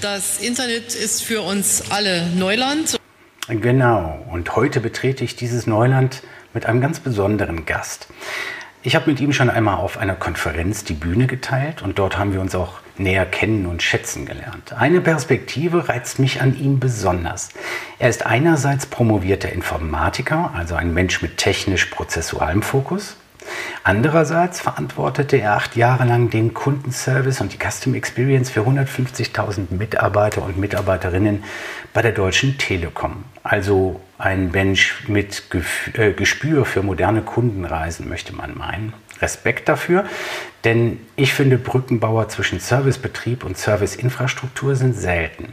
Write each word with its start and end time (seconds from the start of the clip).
Das 0.00 0.38
Internet 0.38 0.94
ist 0.94 1.24
für 1.24 1.42
uns 1.42 1.90
alle 1.90 2.28
Neuland. 2.28 3.00
Genau, 3.48 4.24
und 4.30 4.54
heute 4.54 4.78
betrete 4.78 5.24
ich 5.24 5.34
dieses 5.34 5.66
Neuland 5.66 6.22
mit 6.54 6.66
einem 6.66 6.80
ganz 6.80 7.00
besonderen 7.00 7.66
Gast. 7.66 8.06
Ich 8.84 8.94
habe 8.94 9.10
mit 9.10 9.18
ihm 9.18 9.32
schon 9.32 9.50
einmal 9.50 9.78
auf 9.78 9.98
einer 9.98 10.14
Konferenz 10.14 10.84
die 10.84 10.92
Bühne 10.92 11.26
geteilt 11.26 11.82
und 11.82 11.98
dort 11.98 12.16
haben 12.16 12.32
wir 12.32 12.40
uns 12.40 12.54
auch 12.54 12.74
näher 12.96 13.26
kennen 13.26 13.66
und 13.66 13.82
schätzen 13.82 14.24
gelernt. 14.24 14.72
Eine 14.72 15.00
Perspektive 15.00 15.88
reizt 15.88 16.20
mich 16.20 16.40
an 16.40 16.56
ihm 16.56 16.78
besonders. 16.78 17.48
Er 17.98 18.08
ist 18.08 18.24
einerseits 18.24 18.86
promovierter 18.86 19.50
Informatiker, 19.50 20.52
also 20.54 20.76
ein 20.76 20.94
Mensch 20.94 21.22
mit 21.22 21.38
technisch-prozessualem 21.38 22.62
Fokus. 22.62 23.16
Andererseits 23.84 24.60
verantwortete 24.60 25.36
er 25.36 25.56
acht 25.56 25.76
Jahre 25.76 26.04
lang 26.04 26.30
den 26.30 26.54
Kundenservice 26.54 27.40
und 27.40 27.52
die 27.52 27.58
Custom 27.58 27.94
Experience 27.94 28.50
für 28.50 28.60
150.000 28.60 29.72
Mitarbeiter 29.74 30.42
und 30.42 30.58
Mitarbeiterinnen 30.58 31.44
bei 31.92 32.02
der 32.02 32.12
Deutschen 32.12 32.58
Telekom. 32.58 33.24
Also 33.42 34.00
ein 34.18 34.50
Mensch 34.50 35.08
mit 35.08 35.44
äh, 35.94 36.12
Gespür 36.12 36.64
für 36.64 36.82
moderne 36.82 37.22
Kundenreisen, 37.22 38.08
möchte 38.08 38.34
man 38.34 38.56
meinen. 38.56 38.92
Respekt 39.20 39.68
dafür, 39.68 40.04
denn 40.64 41.00
ich 41.16 41.34
finde, 41.34 41.58
Brückenbauer 41.58 42.28
zwischen 42.28 42.60
Servicebetrieb 42.60 43.44
und 43.44 43.58
Serviceinfrastruktur 43.58 44.76
sind 44.76 44.94
selten 44.94 45.52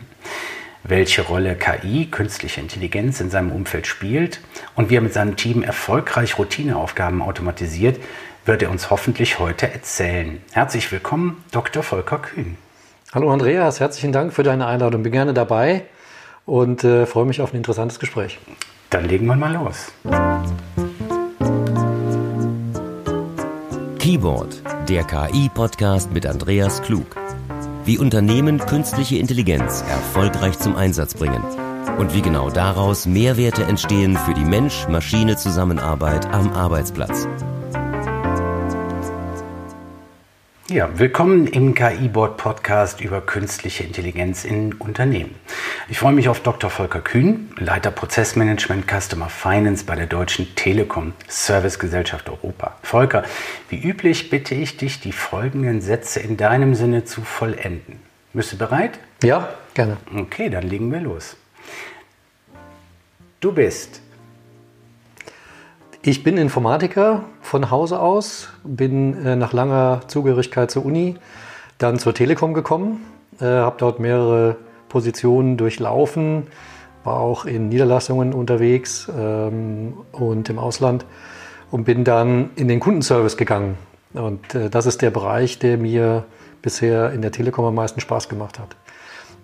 welche 0.87 1.23
Rolle 1.23 1.55
KI, 1.55 2.05
künstliche 2.05 2.61
Intelligenz, 2.61 3.19
in 3.19 3.29
seinem 3.29 3.51
Umfeld 3.51 3.87
spielt 3.87 4.39
und 4.75 4.89
wie 4.89 4.97
er 4.97 5.01
mit 5.01 5.13
seinem 5.13 5.35
Team 5.35 5.63
erfolgreich 5.63 6.37
Routineaufgaben 6.37 7.21
automatisiert, 7.21 7.99
wird 8.45 8.61
er 8.61 8.69
uns 8.69 8.91
hoffentlich 8.91 9.39
heute 9.39 9.71
erzählen. 9.71 10.41
Herzlich 10.51 10.91
willkommen, 10.91 11.43
Dr. 11.51 11.81
Volker 11.81 12.19
Kühn. 12.19 12.57
Hallo 13.13 13.31
Andreas, 13.31 13.79
herzlichen 13.79 14.11
Dank 14.11 14.33
für 14.33 14.43
deine 14.43 14.67
Einladung. 14.67 15.01
Bin 15.01 15.11
gerne 15.11 15.33
dabei 15.33 15.85
und 16.45 16.83
äh, 16.83 17.05
freue 17.05 17.25
mich 17.25 17.41
auf 17.41 17.53
ein 17.53 17.57
interessantes 17.57 17.99
Gespräch. 17.99 18.37
Dann 18.91 19.05
legen 19.05 19.25
wir 19.25 19.35
mal 19.35 19.53
los. 19.53 19.91
Keyboard, 23.97 24.61
der 24.87 25.03
KI-Podcast 25.03 26.11
mit 26.11 26.27
Andreas 26.27 26.81
Klug 26.83 27.24
wie 27.85 27.97
Unternehmen 27.97 28.59
künstliche 28.59 29.17
Intelligenz 29.17 29.83
erfolgreich 29.87 30.57
zum 30.59 30.75
Einsatz 30.75 31.13
bringen 31.13 31.43
und 31.97 32.13
wie 32.13 32.21
genau 32.21 32.49
daraus 32.49 33.05
Mehrwerte 33.05 33.63
entstehen 33.63 34.17
für 34.17 34.33
die 34.33 34.45
Mensch-Maschine-Zusammenarbeit 34.45 36.25
am 36.27 36.51
Arbeitsplatz. 36.51 37.27
Ja, 40.67 40.89
willkommen 40.97 41.45
im 41.45 41.75
KI-Board 41.75 42.37
Podcast 42.37 42.99
über 42.99 43.21
künstliche 43.21 43.83
Intelligenz 43.83 44.45
in 44.45 44.73
Unternehmen. 44.73 45.35
Ich 45.89 45.99
freue 45.99 46.13
mich 46.13 46.27
auf 46.27 46.39
Dr. 46.39 46.71
Volker 46.71 47.01
Kühn, 47.01 47.51
Leiter 47.59 47.91
Prozessmanagement 47.91 48.87
Customer 48.87 49.29
Finance 49.29 49.85
bei 49.85 49.93
der 49.93 50.07
Deutschen 50.07 50.55
Telekom 50.55 51.13
Servicegesellschaft 51.27 52.29
Europa. 52.29 52.77
Volker, 52.81 53.25
wie 53.69 53.79
üblich 53.79 54.31
bitte 54.31 54.55
ich 54.55 54.75
dich, 54.75 54.99
die 54.99 55.11
folgenden 55.11 55.81
Sätze 55.81 56.19
in 56.19 56.35
deinem 56.35 56.73
Sinne 56.73 57.05
zu 57.05 57.21
vollenden. 57.21 57.99
Bist 58.33 58.53
du 58.53 58.57
bereit? 58.57 58.97
Ja, 59.21 59.49
gerne. 59.75 59.97
Okay, 60.17 60.49
dann 60.49 60.63
legen 60.63 60.91
wir 60.91 60.99
los. 60.99 61.37
Du 63.39 63.51
bist 63.51 64.01
ich 66.07 66.23
bin 66.23 66.37
Informatiker 66.37 67.23
von 67.41 67.71
Hause 67.71 67.99
aus, 67.99 68.49
bin 68.63 69.25
äh, 69.25 69.35
nach 69.35 69.53
langer 69.53 70.01
Zugehörigkeit 70.05 70.69
zur 70.69 70.85
Uni 70.85 71.15
dann 71.79 71.97
zur 71.97 72.13
Telekom 72.13 72.53
gekommen, 72.53 73.03
äh, 73.41 73.45
habe 73.45 73.77
dort 73.79 73.99
mehrere 73.99 74.55
Positionen 74.87 75.57
durchlaufen, 75.57 76.43
war 77.03 77.19
auch 77.19 77.45
in 77.45 77.69
Niederlassungen 77.69 78.33
unterwegs 78.33 79.11
ähm, 79.17 79.95
und 80.11 80.47
im 80.47 80.59
Ausland 80.59 81.07
und 81.71 81.85
bin 81.85 82.03
dann 82.03 82.51
in 82.55 82.67
den 82.67 82.79
Kundenservice 82.79 83.35
gegangen. 83.35 83.75
Und 84.13 84.53
äh, 84.53 84.69
das 84.69 84.85
ist 84.85 85.01
der 85.01 85.09
Bereich, 85.09 85.57
der 85.57 85.79
mir 85.79 86.25
bisher 86.61 87.13
in 87.13 87.23
der 87.23 87.31
Telekom 87.31 87.65
am 87.65 87.73
meisten 87.73 87.99
Spaß 87.99 88.29
gemacht 88.29 88.59
hat. 88.59 88.75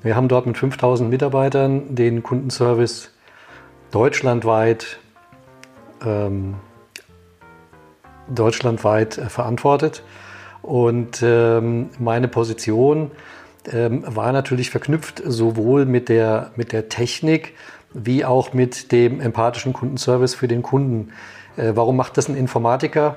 Wir 0.03 0.15
haben 0.15 0.27
dort 0.27 0.45
mit 0.45 0.59
5000 0.59 1.09
Mitarbeitern 1.09 1.95
den 1.95 2.21
Kundenservice 2.21 3.09
deutschlandweit 3.89 4.99
ähm, 6.05 6.55
deutschlandweit 8.29 9.17
äh, 9.17 9.29
verantwortet. 9.29 10.03
Und 10.61 11.21
ähm, 11.23 11.89
meine 11.99 12.27
Position 12.27 13.11
ähm, 13.71 14.03
war 14.07 14.31
natürlich 14.31 14.69
verknüpft 14.69 15.21
sowohl 15.25 15.85
mit 15.85 16.09
der, 16.09 16.51
mit 16.55 16.71
der 16.71 16.89
Technik 16.89 17.53
wie 17.93 18.23
auch 18.23 18.53
mit 18.53 18.91
dem 18.91 19.19
empathischen 19.19 19.73
Kundenservice 19.73 20.35
für 20.35 20.47
den 20.47 20.61
Kunden. 20.61 21.11
Äh, 21.57 21.73
warum 21.75 21.97
macht 21.97 22.17
das 22.17 22.29
ein 22.29 22.35
Informatiker? 22.35 23.15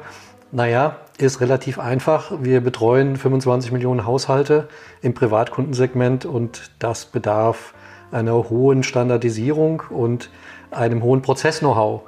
Naja, 0.53 0.97
ist 1.19 1.41
relativ 1.41 1.79
einfach. 1.79 2.33
Wir 2.41 2.61
betreuen 2.61 3.17
25 3.17 3.73
Millionen 3.73 4.07
Haushalte 4.07 4.69
im 5.03 5.15
Privatkundensegment 5.15 6.27
und 6.27 6.71
das 6.79 7.07
bedarf 7.07 7.75
einer 8.11 8.35
hohen 8.35 8.83
Standardisierung 8.83 9.83
und 9.91 10.31
einem 10.71 11.03
hohen 11.03 11.23
Prozess-Know-how. 11.23 12.03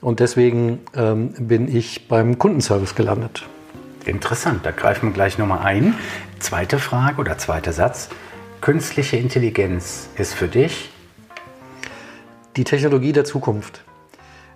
Und 0.00 0.20
deswegen 0.20 0.80
ähm, 0.94 1.34
bin 1.38 1.74
ich 1.74 2.08
beim 2.08 2.38
Kundenservice 2.38 2.94
gelandet. 2.94 3.46
Interessant, 4.06 4.64
da 4.64 4.70
greifen 4.70 5.08
wir 5.08 5.12
gleich 5.12 5.36
nochmal 5.36 5.60
ein. 5.60 5.94
Zweite 6.38 6.78
Frage 6.78 7.20
oder 7.20 7.36
zweiter 7.36 7.72
Satz. 7.72 8.08
Künstliche 8.60 9.16
Intelligenz 9.16 10.08
ist 10.16 10.34
für 10.34 10.48
dich 10.48 10.90
die 12.56 12.64
Technologie 12.64 13.12
der 13.12 13.24
Zukunft. 13.24 13.84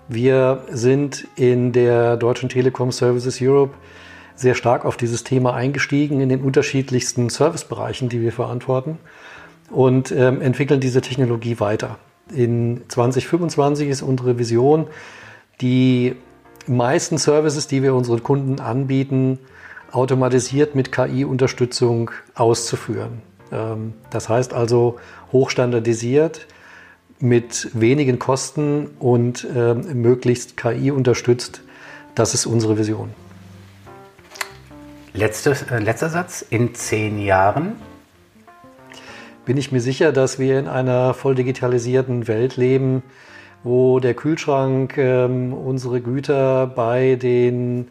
Wir 0.09 0.65
sind 0.71 1.27
in 1.37 1.73
der 1.73 2.17
Deutschen 2.17 2.49
Telekom 2.49 2.93
Services 2.93 3.41
Europe 3.41 3.75
sehr 4.35 4.55
stark 4.55 4.85
auf 4.85 4.97
dieses 4.97 5.25
Thema 5.25 5.55
eingestiegen 5.55 6.21
in 6.21 6.29
den 6.29 6.43
unterschiedlichsten 6.43 7.29
Servicebereichen, 7.29 8.09
die 8.09 8.21
wir 8.21 8.33
verantworten 8.33 8.99
und 9.71 10.11
ähm, 10.11 10.41
entwickeln 10.41 10.81
diese 10.81 11.01
Technologie 11.01 11.61
weiter. 11.61 11.99
In 12.35 12.83
2025 12.89 13.89
ist 13.89 14.03
unsere 14.03 14.39
Vision, 14.39 14.87
die 15.61 16.17
meisten 16.67 17.19
Services, 17.19 17.67
die 17.67 17.83
wir 17.83 17.95
unseren 17.95 18.23
Kunden 18.23 18.61
anbieten, 18.61 19.39
automatisiert 19.93 20.75
mit 20.75 20.93
KI-Unterstützung 20.93 22.11
auszuführen. 22.35 23.23
Ähm, 23.53 23.95
das 24.11 24.29
heißt 24.29 24.53
also 24.53 24.99
hochstandardisiert, 25.33 26.47
mit 27.21 27.71
wenigen 27.73 28.19
Kosten 28.19 28.89
und 28.99 29.47
ähm, 29.55 30.03
möglichst 30.03 30.57
KI 30.57 30.91
unterstützt. 30.91 31.63
Das 32.15 32.35
ist 32.35 32.45
unsere 32.45 32.77
Vision. 32.77 33.11
Letztes, 35.13 35.63
äh, 35.63 35.79
letzter 35.79 36.11
Satz. 36.11 36.45
In 36.49 36.75
zehn 36.75 37.19
Jahren 37.21 37.77
bin 39.45 39.57
ich 39.57 39.73
mir 39.73 39.81
sicher, 39.81 40.13
dass 40.13 40.39
wir 40.39 40.59
in 40.59 40.69
einer 40.69 41.15
voll 41.15 41.35
digitalisierten 41.35 42.27
Welt 42.27 42.57
leben, 42.57 43.03
wo 43.65 43.99
der 43.99 44.15
Kühlschrank 44.15 44.97
ähm, 44.99 45.53
unsere 45.53 46.01
Güter 46.01 46.67
bei 46.67 47.17
den 47.17 47.89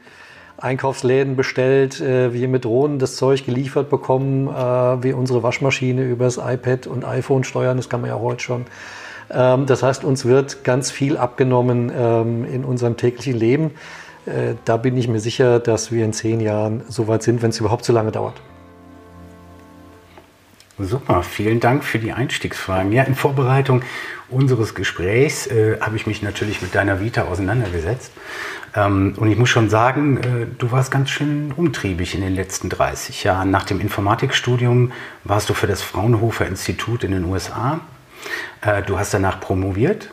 Einkaufsläden 0.58 1.36
bestellt, 1.36 2.00
äh, 2.00 2.32
wir 2.32 2.48
mit 2.48 2.64
Drohnen 2.64 3.00
das 3.00 3.18
Zeug 3.18 3.46
geliefert 3.46 3.90
bekommen, 3.90 4.48
äh, 4.48 5.04
wir 5.04 5.18
unsere 5.18 5.44
Waschmaschine 5.44 6.04
übers 6.04 6.38
iPad 6.38 6.88
und 6.88 7.04
iPhone 7.04 7.44
steuern, 7.44 7.76
das 7.76 7.90
kann 7.90 8.02
man 8.02 8.12
ja 8.12 8.20
heute 8.20 8.42
schon. 8.42 8.66
Ähm, 9.32 9.66
das 9.66 9.84
heißt, 9.84 10.04
uns 10.04 10.26
wird 10.26 10.64
ganz 10.64 10.92
viel 10.92 11.18
abgenommen 11.18 11.92
ähm, 11.94 12.46
in 12.46 12.64
unserem 12.64 12.96
täglichen 12.96 13.36
Leben. 13.36 13.72
Äh, 14.26 14.56
da 14.64 14.78
bin 14.78 14.96
ich 14.96 15.08
mir 15.08 15.20
sicher, 15.20 15.60
dass 15.60 15.92
wir 15.92 16.06
in 16.06 16.14
zehn 16.14 16.40
Jahren 16.40 16.84
so 16.88 17.08
weit 17.08 17.24
sind, 17.24 17.42
wenn 17.42 17.50
es 17.50 17.60
überhaupt 17.60 17.84
so 17.84 17.92
lange 17.92 18.12
dauert. 18.12 18.40
Super, 20.80 21.22
vielen 21.22 21.60
Dank 21.60 21.84
für 21.84 22.00
die 22.00 22.14
Einstiegsfragen. 22.14 22.92
Ja, 22.92 23.04
in 23.04 23.14
Vorbereitung 23.14 23.84
unseres 24.34 24.76
Gesprächs 24.76 25.48
äh, 25.48 25.80
habe 25.80 25.96
ich 25.96 26.08
mich 26.08 26.22
natürlich 26.22 26.62
mit 26.62 26.76
deiner 26.76 27.00
Vita 27.00 27.24
auseinandergesetzt. 27.24 28.12
Ähm, 28.76 29.14
und 29.18 29.32
ich 29.32 29.38
muss 29.38 29.50
schon 29.50 29.70
sagen, 29.70 30.18
äh, 30.18 30.48
du 30.58 30.72
warst 30.72 30.92
ganz 30.92 31.10
schön 31.10 31.54
umtriebig 31.56 32.16
in 32.16 32.22
den 32.22 32.36
letzten 32.36 32.70
30 32.70 33.24
Jahren. 33.24 33.52
Nach 33.52 33.66
dem 33.66 33.80
Informatikstudium 33.80 34.92
warst 35.24 35.50
du 35.50 35.54
für 35.54 35.68
das 35.68 35.82
Fraunhofer 35.82 36.48
Institut 36.48 37.04
in 37.04 37.12
den 37.12 37.26
USA. 37.26 37.82
Äh, 38.62 38.82
du 38.84 38.98
hast 38.98 39.14
danach 39.14 39.40
promoviert. 39.40 40.10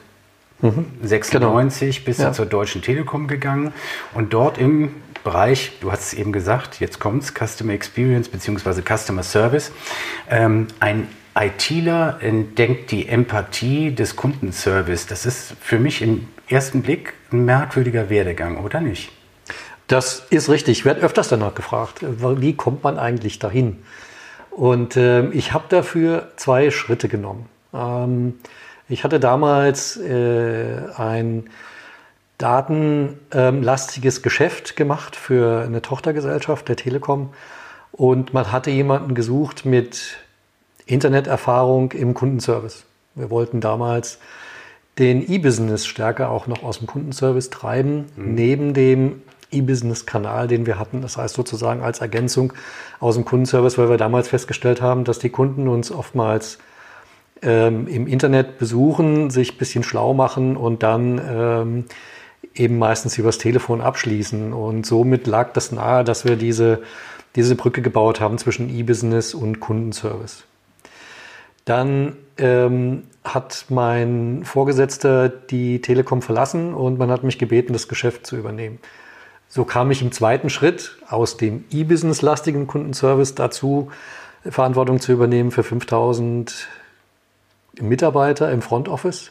Mhm. 0.61 0.87
96 1.03 1.97
genau. 1.97 2.05
bist 2.05 2.21
ja. 2.21 2.29
du 2.29 2.35
zur 2.35 2.47
Deutschen 2.47 2.83
Telekom 2.83 3.29
gegangen 3.29 3.73
und 4.13 4.35
dort 4.35 4.59
im 4.59 4.91
Bereich, 5.25 5.73
du 5.81 5.93
hast 5.93 6.13
es 6.13 6.15
eben 6.15 6.33
gesagt, 6.33 6.81
jetzt 6.81 6.99
kommt 6.99 7.23
es, 7.23 7.35
Customer 7.35 7.73
Experience 7.73 8.29
bzw. 8.29 8.83
Customer 8.83 9.23
Service. 9.23 9.71
Ähm, 10.31 10.69
ein 10.81 11.09
ITler 11.35 12.19
entdeckt 12.21 12.91
die 12.91 13.09
Empathie 13.09 13.95
des 13.95 14.17
Kundenservice. 14.17 15.07
Das 15.07 15.27
ist 15.27 15.55
für 15.61 15.79
mich 15.79 16.03
im 16.03 16.29
ersten 16.49 16.83
Blick 16.83 17.15
ein 17.33 17.45
merkwürdiger 17.45 18.11
Werdegang, 18.11 18.59
oder 18.65 18.81
nicht? 18.81 19.13
Das 19.87 20.27
ist 20.31 20.49
richtig. 20.49 20.79
Ich 20.79 20.85
werde 20.85 21.01
öfters 21.01 21.29
danach 21.29 21.55
gefragt, 21.55 22.01
wie 22.03 22.55
kommt 22.55 22.85
man 22.85 22.99
eigentlich 22.99 23.39
dahin? 23.39 23.83
Und 24.51 24.97
äh, 24.97 25.29
ich 25.31 25.53
habe 25.53 25.65
dafür 25.69 26.33
zwei 26.37 26.71
Schritte 26.71 27.09
genommen. 27.09 27.49
Ähm, 27.73 28.35
ich 28.89 29.05
hatte 29.05 29.21
damals 29.21 29.97
äh, 29.97 30.79
ein 30.97 31.49
datenlastiges 32.39 34.23
Geschäft 34.23 34.75
gemacht 34.75 35.15
für 35.15 35.63
eine 35.63 35.83
Tochtergesellschaft 35.83 36.69
der 36.69 36.77
Telekom 36.77 37.31
und 37.93 38.33
man 38.33 38.51
hatte 38.51 38.71
jemanden 38.71 39.15
gesucht 39.15 39.65
mit 39.65 40.19
Interneterfahrung 40.91 41.93
im 41.93 42.15
Kundenservice. 42.15 42.85
Wir 43.15 43.31
wollten 43.31 43.61
damals 43.61 44.19
den 44.99 45.31
E-Business 45.31 45.87
stärker 45.87 46.31
auch 46.31 46.47
noch 46.47 46.63
aus 46.63 46.79
dem 46.79 46.87
Kundenservice 46.87 47.51
treiben, 47.51 48.07
mhm. 48.17 48.35
neben 48.35 48.75
dem 48.75 49.23
E-Business-Kanal, 49.53 50.49
den 50.49 50.67
wir 50.67 50.79
hatten. 50.79 51.03
Das 51.03 51.17
heißt 51.17 51.35
sozusagen 51.35 51.83
als 51.83 52.01
Ergänzung 52.01 52.53
aus 53.01 53.15
dem 53.15 53.25
Kundenservice, 53.25 53.79
weil 53.79 53.89
wir 53.89 53.97
damals 53.97 54.29
festgestellt 54.29 54.81
haben, 54.81 55.05
dass 55.05 55.19
die 55.19 55.31
Kunden 55.31 55.69
uns 55.69 55.91
oftmals 55.91 56.59
ähm, 57.43 57.89
im 57.89 58.07
Internet 58.07 58.59
besuchen, 58.59 59.31
sich 59.31 59.55
ein 59.55 59.59
bisschen 59.59 59.83
schlau 59.83 60.13
machen 60.13 60.57
und 60.57 60.83
dann 60.83 61.21
ähm, 61.27 61.85
eben 62.55 62.79
meistens 62.79 63.17
übers 63.19 63.39
Telefon 63.39 63.81
abschließen. 63.81 64.53
Und 64.53 64.87
somit 64.87 65.27
lag 65.27 65.53
das 65.53 65.73
nahe, 65.73 66.05
dass 66.05 66.25
wir 66.25 66.37
diese, 66.37 66.83
diese 67.37 67.57
Brücke 67.57 67.83
gebaut 67.83 68.21
haben 68.21 68.39
zwischen 68.39 68.69
E-Business 68.69 69.35
und 69.35 69.61
Kundenservice. 69.61 70.45
Dann 71.71 72.17
ähm, 72.37 73.05
hat 73.23 73.67
mein 73.69 74.43
Vorgesetzter 74.43 75.29
die 75.29 75.81
Telekom 75.81 76.21
verlassen 76.21 76.75
und 76.75 76.99
man 76.99 77.13
hat 77.13 77.23
mich 77.23 77.39
gebeten, 77.39 77.73
das 77.73 77.87
Geschäft 77.87 78.27
zu 78.27 78.37
übernehmen. 78.37 78.81
So 79.49 79.65
kam 79.65 79.93
ich 79.93 80.03
im 80.03 80.11
zweiten 80.11 80.51
Schritt 80.51 80.97
aus 81.09 81.37
dem 81.37 81.63
E-Business-lastigen 81.71 82.67
Kundenservice 82.67 83.37
dazu, 83.37 83.93
Verantwortung 84.45 84.99
zu 84.99 85.13
übernehmen 85.13 85.53
für 85.53 85.63
5000 85.63 86.67
Mitarbeiter 87.81 88.51
im 88.51 88.63
Front 88.63 88.89
Office. 88.89 89.31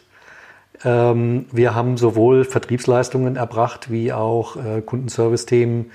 Ähm, 0.86 1.46
wir 1.52 1.76
haben 1.76 1.98
sowohl 1.98 2.46
Vertriebsleistungen 2.46 3.36
erbracht 3.36 3.92
wie 3.92 4.14
auch 4.14 4.56
äh, 4.56 4.80
Kundenservice-Themen 4.80 5.92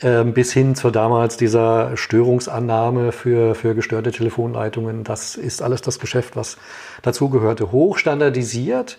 bis 0.00 0.52
hin 0.52 0.74
zur 0.74 0.92
damals 0.92 1.36
dieser 1.36 1.96
Störungsannahme 1.96 3.12
für, 3.12 3.54
für 3.54 3.74
gestörte 3.74 4.12
Telefonleitungen. 4.12 5.04
Das 5.04 5.36
ist 5.36 5.62
alles 5.62 5.80
das 5.80 5.98
Geschäft, 5.98 6.36
was 6.36 6.58
dazugehörte. 7.02 7.72
Hochstandardisiert 7.72 8.98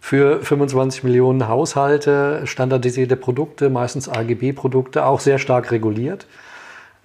für 0.00 0.40
25 0.42 1.04
Millionen 1.04 1.48
Haushalte, 1.48 2.42
standardisierte 2.44 3.16
Produkte, 3.16 3.68
meistens 3.68 4.08
AGB-Produkte, 4.08 5.04
auch 5.04 5.20
sehr 5.20 5.38
stark 5.38 5.70
reguliert. 5.72 6.26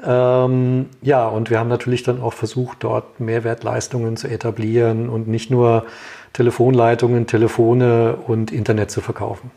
Ähm, 0.05 0.87
ja, 1.01 1.27
und 1.27 1.49
wir 1.49 1.59
haben 1.59 1.69
natürlich 1.69 2.03
dann 2.03 2.21
auch 2.21 2.33
versucht, 2.33 2.77
dort 2.81 3.19
Mehrwertleistungen 3.19 4.17
zu 4.17 4.27
etablieren 4.27 5.09
und 5.09 5.27
nicht 5.27 5.49
nur 5.49 5.85
Telefonleitungen, 6.33 7.25
Telefone 7.27 8.17
und 8.27 8.51
Internet 8.51 8.91
zu 8.91 9.01
verkaufen. 9.01 9.51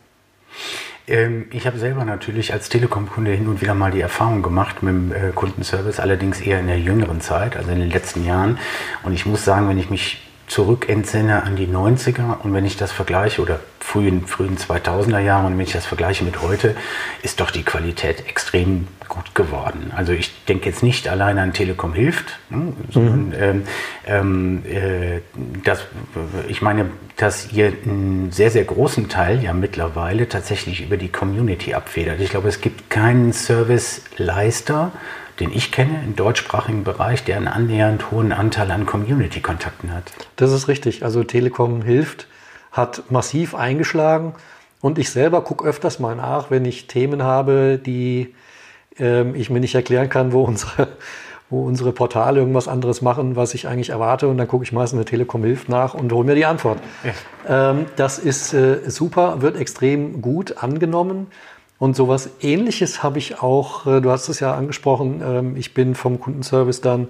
Ähm, 1.08 1.46
ich 1.52 1.66
habe 1.66 1.78
selber 1.78 2.04
natürlich 2.04 2.52
als 2.52 2.68
Telekom-Kunde 2.68 3.30
hin 3.30 3.46
und 3.46 3.60
wieder 3.60 3.74
mal 3.74 3.90
die 3.90 4.00
Erfahrung 4.00 4.42
gemacht 4.42 4.82
mit 4.82 4.92
dem 4.92 5.12
äh, 5.12 5.32
Kundenservice, 5.34 6.00
allerdings 6.00 6.40
eher 6.40 6.60
in 6.60 6.66
der 6.66 6.80
jüngeren 6.80 7.20
Zeit, 7.20 7.56
also 7.56 7.70
in 7.70 7.78
den 7.78 7.90
letzten 7.90 8.24
Jahren. 8.24 8.58
Und 9.02 9.12
ich 9.12 9.26
muss 9.26 9.44
sagen, 9.44 9.68
wenn 9.68 9.78
ich 9.78 9.90
mich 9.90 10.25
zurück 10.46 10.88
entsinne 10.88 11.42
an 11.42 11.56
die 11.56 11.66
90er 11.66 12.40
und 12.42 12.54
wenn 12.54 12.64
ich 12.64 12.76
das 12.76 12.92
vergleiche 12.92 13.42
oder 13.42 13.60
frühen, 13.80 14.26
frühen 14.26 14.56
2000er 14.56 15.20
Jahre 15.20 15.46
und 15.46 15.54
wenn 15.54 15.64
ich 15.64 15.72
das 15.72 15.86
vergleiche 15.86 16.24
mit 16.24 16.42
heute, 16.42 16.76
ist 17.22 17.40
doch 17.40 17.50
die 17.50 17.62
Qualität 17.62 18.28
extrem 18.28 18.88
gut 19.08 19.34
geworden. 19.34 19.92
Also 19.94 20.12
ich 20.12 20.44
denke 20.44 20.66
jetzt 20.66 20.82
nicht 20.82 21.08
alleine 21.08 21.42
an 21.42 21.52
Telekom 21.52 21.94
hilft, 21.94 22.38
ne, 22.50 22.72
sondern 22.90 23.26
mhm. 23.28 23.34
ähm, 23.40 23.62
ähm 24.06 24.62
äh, 24.66 25.20
das, 25.64 25.86
ich 26.48 26.62
meine, 26.62 26.86
dass 27.16 27.52
ihr 27.52 27.72
einen 27.84 28.30
sehr, 28.32 28.50
sehr 28.50 28.64
großen 28.64 29.08
Teil 29.08 29.42
ja 29.42 29.52
mittlerweile 29.52 30.28
tatsächlich 30.28 30.82
über 30.82 30.96
die 30.96 31.08
Community 31.08 31.74
abfedert. 31.74 32.20
Ich 32.20 32.30
glaube, 32.30 32.48
es 32.48 32.60
gibt 32.60 32.90
keinen 32.90 33.32
Serviceleister, 33.32 34.92
den 35.40 35.52
ich 35.52 35.72
kenne 35.72 36.02
im 36.04 36.16
deutschsprachigen 36.16 36.84
Bereich, 36.84 37.24
der 37.24 37.36
einen 37.36 37.48
annähernd 37.48 38.10
hohen 38.10 38.32
Anteil 38.32 38.70
an 38.70 38.86
Community-Kontakten 38.86 39.92
hat. 39.92 40.12
Das 40.36 40.52
ist 40.52 40.68
richtig. 40.68 41.04
Also 41.04 41.24
Telekom 41.24 41.82
hilft, 41.82 42.26
hat 42.72 43.10
massiv 43.10 43.54
eingeschlagen 43.54 44.34
und 44.80 44.98
ich 44.98 45.10
selber 45.10 45.42
gucke 45.42 45.66
öfters 45.66 45.98
mal 45.98 46.16
nach, 46.16 46.50
wenn 46.50 46.64
ich 46.64 46.86
Themen 46.86 47.22
habe, 47.22 47.80
die 47.84 48.34
ähm, 48.98 49.34
ich 49.34 49.50
mir 49.50 49.60
nicht 49.60 49.74
erklären 49.74 50.08
kann, 50.08 50.32
wo 50.32 50.42
unsere, 50.44 50.88
wo 51.50 51.64
unsere 51.66 51.92
Portale 51.92 52.40
irgendwas 52.40 52.68
anderes 52.68 53.02
machen, 53.02 53.36
was 53.36 53.54
ich 53.54 53.68
eigentlich 53.68 53.90
erwarte. 53.90 54.28
Und 54.28 54.38
dann 54.38 54.48
gucke 54.48 54.64
ich 54.64 54.72
meistens 54.72 54.98
eine 54.98 55.04
Telekom 55.04 55.44
hilft 55.44 55.68
nach 55.68 55.94
und 55.94 56.12
hole 56.12 56.26
mir 56.26 56.34
die 56.34 56.46
Antwort. 56.46 56.78
Ja. 57.48 57.70
Ähm, 57.70 57.86
das 57.96 58.18
ist 58.18 58.52
äh, 58.52 58.90
super, 58.90 59.42
wird 59.42 59.56
extrem 59.56 60.22
gut 60.22 60.62
angenommen. 60.62 61.28
Und 61.78 61.94
sowas 61.94 62.30
ähnliches 62.40 63.02
habe 63.02 63.18
ich 63.18 63.42
auch, 63.42 63.86
äh, 63.86 64.00
du 64.00 64.10
hast 64.10 64.28
es 64.28 64.40
ja 64.40 64.54
angesprochen, 64.54 65.22
ähm, 65.24 65.56
ich 65.56 65.74
bin 65.74 65.94
vom 65.94 66.20
Kundenservice 66.20 66.80
dann 66.80 67.08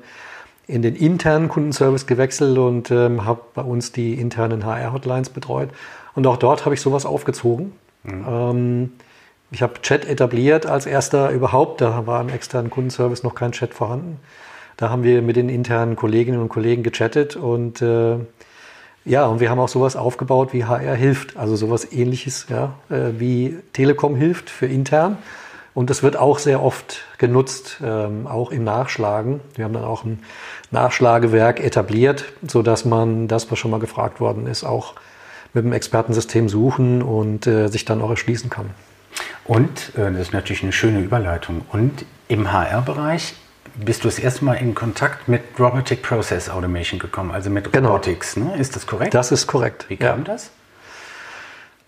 in 0.66 0.82
den 0.82 0.96
internen 0.96 1.48
Kundenservice 1.48 2.06
gewechselt 2.06 2.58
und 2.58 2.90
ähm, 2.90 3.24
habe 3.24 3.40
bei 3.54 3.62
uns 3.62 3.92
die 3.92 4.14
internen 4.14 4.64
HR-Hotlines 4.64 5.30
betreut. 5.30 5.70
Und 6.14 6.26
auch 6.26 6.36
dort 6.36 6.64
habe 6.64 6.74
ich 6.74 6.80
sowas 6.80 7.06
aufgezogen. 7.06 7.72
Mhm. 8.02 8.24
Ähm, 8.28 8.92
ich 9.52 9.62
habe 9.62 9.80
Chat 9.82 10.04
etabliert 10.04 10.66
als 10.66 10.86
erster 10.86 11.30
überhaupt. 11.30 11.80
Da 11.80 12.06
war 12.06 12.20
im 12.20 12.28
externen 12.28 12.70
Kundenservice 12.70 13.22
noch 13.22 13.36
kein 13.36 13.52
Chat 13.52 13.74
vorhanden. 13.74 14.18
Da 14.76 14.90
haben 14.90 15.04
wir 15.04 15.22
mit 15.22 15.36
den 15.36 15.48
internen 15.48 15.94
Kolleginnen 15.94 16.40
und 16.40 16.48
Kollegen 16.48 16.82
gechattet 16.82 17.36
und 17.36 17.80
äh, 17.80 18.16
ja, 19.06 19.24
und 19.26 19.40
wir 19.40 19.50
haben 19.50 19.60
auch 19.60 19.68
sowas 19.68 19.96
aufgebaut 19.96 20.52
wie 20.52 20.64
HR 20.64 20.94
hilft, 20.94 21.36
also 21.36 21.54
sowas 21.56 21.90
ähnliches, 21.92 22.46
ja, 22.50 22.74
äh, 22.90 23.18
wie 23.18 23.56
Telekom 23.72 24.16
hilft 24.16 24.50
für 24.50 24.66
intern. 24.66 25.16
Und 25.74 25.90
das 25.90 26.02
wird 26.02 26.16
auch 26.16 26.38
sehr 26.38 26.62
oft 26.62 27.04
genutzt, 27.18 27.78
ähm, 27.84 28.26
auch 28.26 28.50
im 28.50 28.64
Nachschlagen. 28.64 29.40
Wir 29.54 29.66
haben 29.66 29.74
dann 29.74 29.84
auch 29.84 30.04
ein 30.04 30.22
Nachschlagewerk 30.70 31.60
etabliert, 31.62 32.24
so 32.46 32.62
dass 32.62 32.84
man 32.84 33.28
das, 33.28 33.50
was 33.50 33.58
schon 33.58 33.70
mal 33.70 33.80
gefragt 33.80 34.18
worden 34.18 34.46
ist, 34.46 34.64
auch 34.64 34.94
mit 35.52 35.64
dem 35.64 35.72
Expertensystem 35.72 36.48
suchen 36.48 37.02
und 37.02 37.46
äh, 37.46 37.68
sich 37.68 37.84
dann 37.84 38.02
auch 38.02 38.10
erschließen 38.10 38.50
kann. 38.50 38.70
Und, 39.44 39.92
äh, 39.96 40.10
das 40.10 40.22
ist 40.22 40.32
natürlich 40.32 40.62
eine 40.62 40.72
schöne 40.72 41.00
Überleitung, 41.00 41.62
und 41.70 42.04
im 42.26 42.52
HR-Bereich 42.52 43.34
bist 43.84 44.04
du 44.04 44.08
das 44.08 44.18
erste 44.18 44.44
Mal 44.44 44.54
in 44.54 44.74
Kontakt 44.74 45.28
mit 45.28 45.42
Robotic 45.58 46.02
Process 46.02 46.48
Automation 46.48 46.98
gekommen, 46.98 47.30
also 47.30 47.50
mit 47.50 47.72
genau. 47.72 47.90
Robotics, 47.90 48.36
ne? 48.36 48.56
ist 48.58 48.76
das 48.76 48.86
korrekt? 48.86 49.14
Das 49.14 49.32
ist 49.32 49.46
korrekt. 49.46 49.86
Wie 49.88 49.96
kam 49.96 50.20
ja. 50.20 50.24
das? 50.24 50.50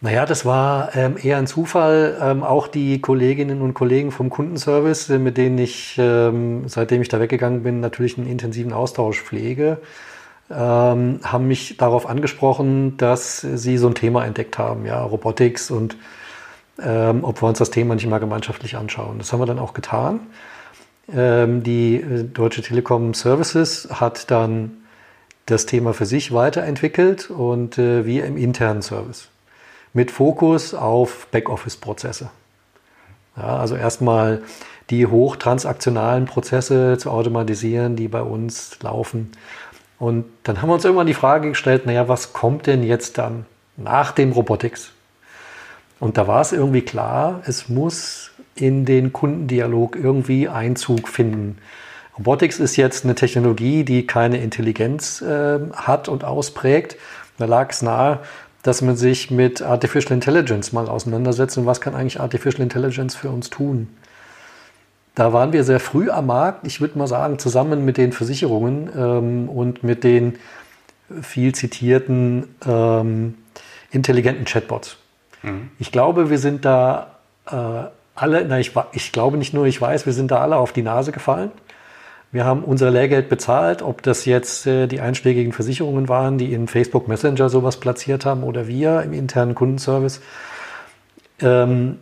Naja, 0.01 0.27
das 0.27 0.45
war 0.45 0.95
ähm, 0.95 1.17
eher 1.21 1.39
ein 1.39 1.49
Zufall. 1.49 2.17
Ähm, 2.23 2.45
auch 2.45 2.69
die 2.69 3.01
Kolleginnen 3.01 3.63
und 3.63 3.75
Kollegen 3.75 4.13
vom 4.13 4.31
Kundenservice, 4.31 5.11
äh, 5.11 5.19
mit 5.19 5.37
denen 5.37 5.59
ich, 5.59 5.97
ähm, 5.99 6.69
seitdem 6.69 7.03
ich 7.03 7.09
da 7.09 7.19
weggegangen 7.19 7.65
bin, 7.65 7.81
natürlich 7.81 8.17
einen 8.17 8.29
intensiven 8.29 8.73
Austausch 8.73 9.21
pflege, 9.21 9.79
ähm, 10.51 11.19
haben 11.25 11.49
mich 11.49 11.79
darauf 11.79 12.09
angesprochen, 12.09 12.97
dass 12.97 13.41
sie 13.41 13.77
so 13.77 13.89
ein 13.89 13.95
Thema 13.95 14.25
entdeckt 14.25 14.57
haben, 14.57 14.87
ja, 14.87 15.03
Robotics 15.03 15.71
und 15.71 15.97
ähm, 16.81 17.25
ob 17.25 17.43
wir 17.43 17.49
uns 17.49 17.59
das 17.59 17.71
Thema 17.71 17.97
nicht 17.97 18.07
mal 18.07 18.19
gemeinschaftlich 18.19 18.77
anschauen. 18.77 19.19
Das 19.19 19.33
haben 19.33 19.41
wir 19.41 19.47
dann 19.47 19.59
auch 19.59 19.75
getan. 19.75 20.21
Ähm, 21.13 21.63
die 21.63 21.97
äh, 21.97 22.25
Deutsche 22.25 22.63
Telekom 22.63 23.15
Services 23.15 23.89
hat 23.91 24.31
dann 24.31 24.79
das 25.47 25.67
Thema 25.67 25.95
für 25.95 26.07
sich 26.07 26.33
weiterentwickelt 26.33 27.31
und 27.31 27.79
äh, 27.79 28.05
wir 28.05 28.27
im 28.27 28.37
internen 28.37 28.83
Service 28.83 29.29
mit 29.95 30.11
Fokus 30.11 30.75
auf 30.75 31.29
Backoffice-Prozesse. 31.31 32.31
Ja, 33.37 33.57
also 33.57 33.77
erstmal 33.77 34.43
die 34.91 35.07
hochtransaktionalen 35.07 36.27
Prozesse 36.27 36.99
zu 36.99 37.11
automatisieren, 37.11 37.97
die 37.97 38.09
bei 38.09 38.23
uns 38.23 38.79
laufen. 38.83 39.33
Und 39.99 40.27
dann 40.45 40.61
haben 40.61 40.69
wir 40.69 40.75
uns 40.75 40.85
irgendwann 40.85 41.07
die 41.07 41.15
Frage 41.15 41.49
gestellt, 41.49 41.87
naja, 41.87 42.09
was 42.09 42.33
kommt 42.33 42.67
denn 42.67 42.83
jetzt 42.83 43.19
dann 43.19 43.47
nach 43.77 44.13
dem 44.13 44.33
Robotics? 44.33 44.93
Und 46.01 46.17
da 46.17 46.27
war 46.27 46.41
es 46.41 46.53
irgendwie 46.53 46.83
klar, 46.83 47.43
es 47.47 47.69
muss 47.69 48.31
in 48.61 48.85
den 48.85 49.13
Kundendialog 49.13 49.97
irgendwie 49.97 50.49
Einzug 50.49 51.09
finden. 51.09 51.59
Robotics 52.17 52.59
ist 52.59 52.77
jetzt 52.77 53.05
eine 53.05 53.15
Technologie, 53.15 53.85
die 53.85 54.07
keine 54.07 54.39
Intelligenz 54.39 55.23
äh, 55.23 55.61
hat 55.73 56.09
und 56.09 56.25
ausprägt. 56.25 56.97
Da 57.39 57.45
lag 57.45 57.71
es 57.71 57.83
nahe, 57.83 58.21
dass 58.63 58.83
man 58.83 58.97
sich 58.97 59.31
mit 59.31 59.63
Artificial 59.63 60.13
Intelligence 60.13 60.73
mal 60.73 60.89
auseinandersetzt 60.89 61.57
und 61.59 61.67
was 61.67 61.81
kann 61.81 61.95
eigentlich 61.95 62.21
Artificial 62.21 62.63
Intelligence 62.63 63.15
für 63.15 63.31
uns 63.31 63.51
tun. 63.51 63.89
Da 65.15 65.33
waren 65.33 65.53
wir 65.53 65.65
sehr 65.65 65.81
früh 65.81 66.11
am 66.11 66.27
Markt, 66.27 66.67
ich 66.67 66.81
würde 66.81 66.99
mal 66.99 67.07
sagen, 67.07 67.39
zusammen 67.39 67.85
mit 67.85 67.97
den 67.97 68.13
Versicherungen 68.13 68.91
ähm, 68.97 69.49
und 69.49 69.83
mit 69.83 70.05
den 70.05 70.39
viel 71.23 71.55
zitierten 71.55 72.55
ähm, 72.67 73.35
intelligenten 73.91 74.45
Chatbots. 74.45 74.97
Mhm. 75.43 75.71
Ich 75.79 75.93
glaube, 75.93 76.31
wir 76.31 76.39
sind 76.39 76.65
da 76.65 77.17
äh, 77.47 77.89
alle, 78.21 78.45
na, 78.47 78.59
ich, 78.59 78.73
ich 78.93 79.13
glaube 79.13 79.37
nicht 79.37 79.55
nur, 79.55 79.67
ich 79.67 79.81
weiß, 79.81 80.07
wir 80.07 80.13
sind 80.13 80.31
da 80.31 80.41
alle 80.41 80.57
auf 80.57 80.73
die 80.73 80.83
Nase 80.83 81.13
gefallen. 81.13 81.53
Wir 82.31 82.45
haben 82.45 82.63
unser 82.63 82.91
Lehrgeld 82.91 83.29
bezahlt, 83.29 83.81
ob 83.81 84.03
das 84.03 84.27
jetzt 84.27 84.67
äh, 84.67 84.87
die 84.87 85.01
einschlägigen 85.01 85.53
Versicherungen 85.53 86.09
waren, 86.09 86.37
die 86.37 86.53
in 86.53 86.69
Facebook 86.69 87.09
Messenger 87.09 87.49
sowas 87.49 87.81
platziert 87.81 88.27
haben 88.27 88.43
oder 88.43 88.67
wir 88.69 89.03
im 89.03 89.15
internen 89.15 89.55
Kundenservice. 89.55 90.21
Ähm, 91.41 91.99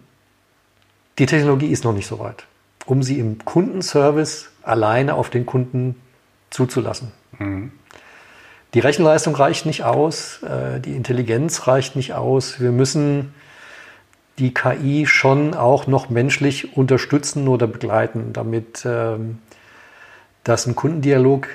die 1.18 1.26
Technologie 1.26 1.68
ist 1.68 1.84
noch 1.84 1.92
nicht 1.92 2.08
so 2.08 2.18
weit, 2.18 2.44
um 2.86 3.02
sie 3.02 3.20
im 3.20 3.44
Kundenservice 3.44 4.50
alleine 4.62 5.14
auf 5.14 5.30
den 5.30 5.46
Kunden 5.46 5.94
zuzulassen. 6.50 7.12
Mhm. 7.38 7.70
Die 8.74 8.80
Rechenleistung 8.80 9.34
reicht 9.36 9.64
nicht 9.64 9.84
aus, 9.84 10.42
äh, 10.42 10.80
die 10.80 10.96
Intelligenz 10.96 11.68
reicht 11.68 11.94
nicht 11.94 12.14
aus. 12.14 12.60
Wir 12.60 12.72
müssen 12.72 13.32
die 14.38 14.52
KI 14.52 15.06
schon 15.06 15.54
auch 15.54 15.86
noch 15.86 16.10
menschlich 16.10 16.76
unterstützen 16.76 17.48
oder 17.48 17.66
begleiten, 17.66 18.32
damit 18.32 18.84
ähm, 18.84 19.38
dass 20.44 20.66
ein 20.66 20.76
Kundendialog 20.76 21.48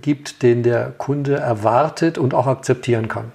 gibt, 0.00 0.42
den 0.42 0.62
der 0.62 0.92
Kunde 0.96 1.36
erwartet 1.36 2.16
und 2.16 2.34
auch 2.34 2.46
akzeptieren 2.46 3.08
kann. 3.08 3.32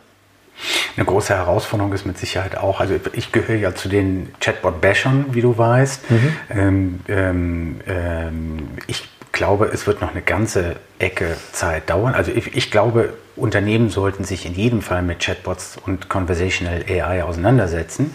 Eine 0.96 1.06
große 1.06 1.34
Herausforderung 1.34 1.94
ist 1.94 2.06
mit 2.06 2.18
Sicherheit 2.18 2.58
auch, 2.58 2.80
also 2.82 2.96
ich 3.14 3.32
gehöre 3.32 3.56
ja 3.56 3.76
zu 3.76 3.88
den 3.88 4.34
Chatbot-Bashern, 4.42 5.28
wie 5.32 5.42
du 5.42 5.58
weißt. 5.58 6.12
Mhm. 6.12 6.36
Ähm, 6.50 7.00
ähm, 7.08 7.76
ähm, 7.88 8.68
ich 8.88 9.08
glaube, 9.32 9.70
es 9.72 9.88
wird 9.88 10.02
noch 10.02 10.12
eine 10.12 10.22
ganze 10.22 10.76
Ecke 10.98 11.38
Zeit 11.54 11.90
dauern. 11.90 12.14
Also 12.14 12.32
ich, 12.32 12.56
ich, 12.58 12.72
glaube, 12.72 13.14
Unternehmen 13.36 13.90
sollten 13.90 14.26
sich 14.26 14.46
in 14.46 14.54
jedem 14.54 14.82
Fall 14.82 15.02
mit 15.02 15.20
Chatbots 15.20 15.78
und 15.86 16.10
Conversational 16.10 16.84
AI 16.90 17.24
auseinandersetzen. 17.24 18.14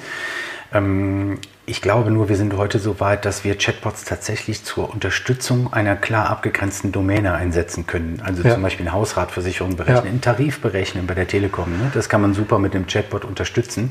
Ähm, 0.75 1.39
ich 1.67 1.81
glaube 1.81 2.11
nur, 2.11 2.29
wir 2.29 2.37
sind 2.37 2.55
heute 2.59 2.79
so 2.79 3.01
weit, 3.01 3.25
dass 3.25 3.43
wir 3.43 3.57
Chatbots 3.57 4.05
tatsächlich 4.05 4.65
zur 4.65 4.91
Unterstützung 4.91 5.73
einer 5.73 5.97
klar 5.97 6.29
abgegrenzten 6.29 6.93
Domäne 6.93 7.33
einsetzen 7.33 7.87
können. 7.87 8.21
Also 8.23 8.43
ja. 8.43 8.53
zum 8.53 8.63
Beispiel 8.63 8.87
eine 8.87 8.95
Hausratversicherung 8.95 9.77
berechnen, 9.77 10.05
ja. 10.05 10.11
einen 10.11 10.21
Tarif 10.21 10.61
berechnen 10.61 11.07
bei 11.07 11.15
der 11.15 11.27
Telekom. 11.27 11.71
Ne? 11.71 11.91
Das 11.95 12.11
kann 12.11 12.21
man 12.21 12.35
super 12.35 12.59
mit 12.59 12.75
dem 12.75 12.87
Chatbot 12.87 13.25
unterstützen, 13.25 13.91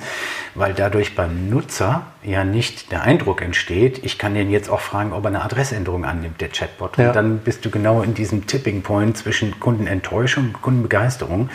weil 0.53 0.75
dadurch 0.75 1.15
beim 1.15 1.49
Nutzer 1.49 2.03
ja 2.23 2.43
nicht 2.43 2.91
der 2.91 3.03
Eindruck 3.03 3.41
entsteht, 3.41 4.03
ich 4.03 4.17
kann 4.17 4.33
den 4.33 4.49
jetzt 4.49 4.69
auch 4.69 4.79
fragen, 4.79 5.13
ob 5.13 5.23
er 5.25 5.27
eine 5.27 5.43
Adressänderung 5.43 6.05
annimmt, 6.05 6.41
der 6.41 6.49
Chatbot. 6.49 6.97
Ja. 6.97 7.07
Und 7.07 7.15
dann 7.15 7.37
bist 7.39 7.65
du 7.65 7.69
genau 7.69 8.01
in 8.01 8.13
diesem 8.13 8.47
Tipping 8.47 8.81
Point 8.81 9.17
zwischen 9.17 9.59
Kundenenttäuschung 9.59 10.45
und 10.45 10.61
Kundenbegeisterung. 10.61 11.49